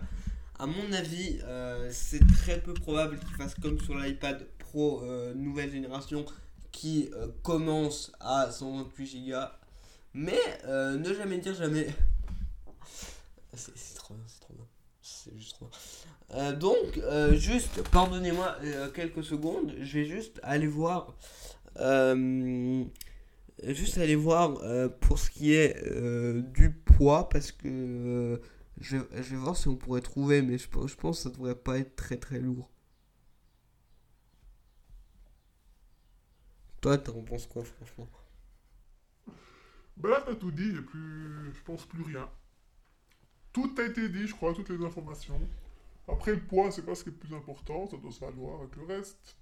[0.58, 5.34] À mon avis, euh, c'est très peu probable qu'il fasse comme sur l'iPad Pro euh,
[5.34, 6.24] nouvelle génération
[6.70, 9.36] qui euh, commence à 128 Go.
[10.14, 11.88] Mais ne jamais dire jamais.
[13.54, 14.64] C'est trop bien, c'est trop bien.
[15.02, 15.68] C'est juste trop
[16.30, 16.52] bien.
[16.54, 16.98] Donc,
[17.34, 18.56] juste, pardonnez-moi
[18.94, 21.14] quelques secondes, je vais juste aller voir.
[23.68, 28.38] Juste aller voir euh, pour ce qui est euh, du poids, parce que euh,
[28.80, 31.30] je, je vais voir si on pourrait trouver, mais je, pense- je pense que ça
[31.30, 32.70] devrait pas être très très lourd.
[36.82, 38.08] Toi, t'en penses quoi, franchement?
[39.96, 41.52] Ben là, t'as tout dit, plus.
[41.54, 42.28] Je pense plus rien.
[43.52, 45.40] Tout a été dit, je crois, toutes les informations.
[46.08, 48.60] Après, le poids, c'est pas ce qui est le plus important, ça doit se valoir
[48.62, 49.36] avec le reste.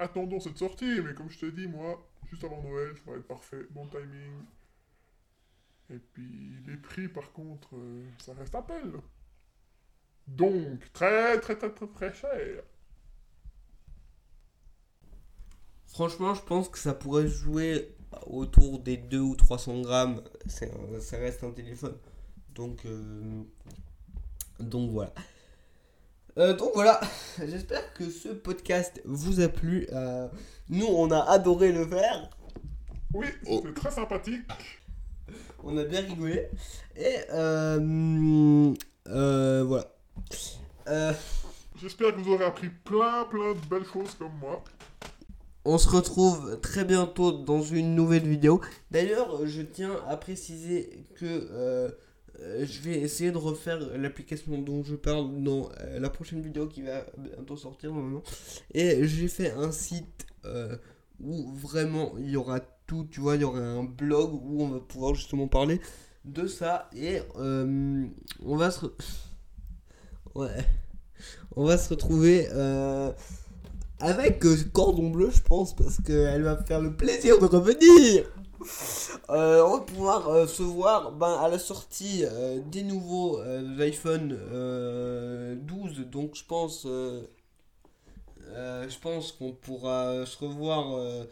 [0.00, 3.26] Attendons cette sortie, mais comme je te dis, moi, juste avant Noël, ça va être
[3.26, 4.32] parfait, bon timing.
[5.90, 8.98] Et puis, les prix, par contre, euh, ça reste Apple.
[10.26, 12.62] Donc, très, très, très, très, très cher.
[15.86, 17.94] Franchement, je pense que ça pourrait jouer
[18.26, 20.22] autour des 2 ou 300 grammes.
[20.46, 21.98] Ça reste un téléphone.
[22.54, 23.42] Donc, euh,
[24.60, 25.12] donc voilà.
[26.38, 27.00] Euh, donc voilà,
[27.46, 29.88] j'espère que ce podcast vous a plu.
[29.92, 30.28] Euh,
[30.68, 32.30] nous, on a adoré le faire.
[33.12, 34.42] Oui, c'est très sympathique.
[35.64, 36.48] On a bien rigolé.
[36.96, 38.72] Et euh,
[39.08, 39.86] euh, voilà.
[40.88, 41.12] Euh,
[41.80, 44.62] J'espère que vous aurez appris plein, plein de belles choses comme moi.
[45.64, 48.60] On se retrouve très bientôt dans une nouvelle vidéo.
[48.90, 51.92] D'ailleurs, je tiens à préciser que
[52.42, 56.68] euh, je vais essayer de refaire l'application dont je parle dans euh, la prochaine vidéo
[56.68, 58.22] qui va bientôt sortir normalement.
[58.72, 60.76] Et j'ai fait un site euh,
[61.20, 64.68] où vraiment il y aura tout, tu vois, il y aura un blog où on
[64.68, 65.80] va pouvoir justement parler
[66.24, 66.88] de ça.
[66.96, 68.86] Et on va se...
[70.34, 70.64] Ouais.
[71.56, 72.48] On va se retrouver...
[73.98, 78.24] avec Cordon Bleu, je pense, parce qu'elle va me faire le plaisir de revenir.
[79.30, 83.40] Euh, on va pouvoir euh, se voir ben, à la sortie euh, des nouveaux
[83.78, 86.06] iPhone euh, 12.
[86.10, 87.28] Donc je pense, je
[89.00, 91.26] pense qu'on pourra se revoir.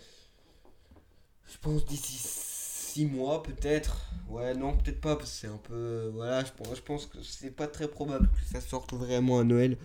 [1.46, 3.98] je pense d'ici 6 mois peut-être.
[4.28, 6.10] Ouais, non, peut-être pas parce que c'est un peu.
[6.14, 9.44] Voilà, je pense, je pense que c'est pas très probable que ça sorte vraiment à
[9.44, 9.76] Noël.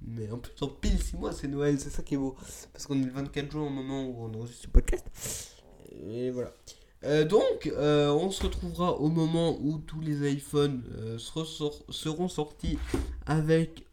[0.00, 2.36] Mais en plus, en pile 6 mois, c'est Noël, c'est ça qui est beau.
[2.72, 5.04] Parce qu'on est le 24 juin au moment où on enregistre ce podcast.
[6.06, 6.52] Et voilà.
[7.04, 12.78] Euh, donc, euh, on se retrouvera au moment où tous les iPhones euh, seront sortis
[13.26, 13.84] avec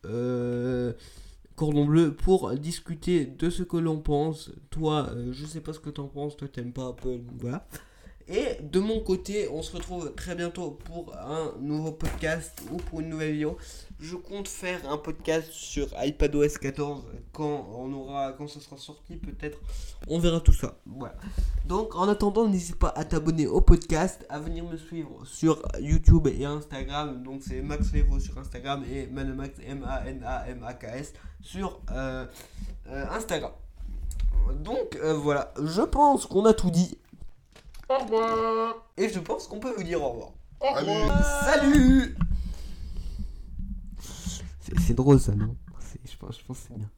[1.55, 4.51] Cordon Bleu pour discuter de ce que l'on pense.
[4.71, 7.67] Toi, je sais pas ce que t'en penses, toi t'aimes pas Apple, voilà.
[8.27, 13.01] Et de mon côté, on se retrouve très bientôt pour un nouveau podcast ou pour
[13.01, 13.57] une nouvelle vidéo.
[13.97, 19.15] Je compte faire un podcast sur iPadOS 14 quand on aura quand ça sera sorti
[19.15, 19.57] peut-être.
[20.09, 20.75] On verra tout ça.
[20.85, 21.15] Voilà.
[21.65, 26.27] Donc en attendant, n'hésite pas à t'abonner au podcast, à venir me suivre sur YouTube
[26.27, 27.23] et Instagram.
[27.23, 30.83] Donc c'est Max Levo sur Instagram et Manamax M A N A M A K
[30.95, 32.25] S sur euh,
[32.89, 33.53] euh, Instagram.
[34.59, 36.97] Donc euh, voilà, je pense qu'on a tout dit
[37.87, 38.75] Au revoir.
[38.97, 40.31] et je pense qu'on peut vous dire au revoir.
[40.59, 41.45] Au revoir.
[41.45, 42.17] Salut
[44.79, 45.55] C'est drôle ça, non?
[46.03, 46.89] Je pense, je pense que c'est bien.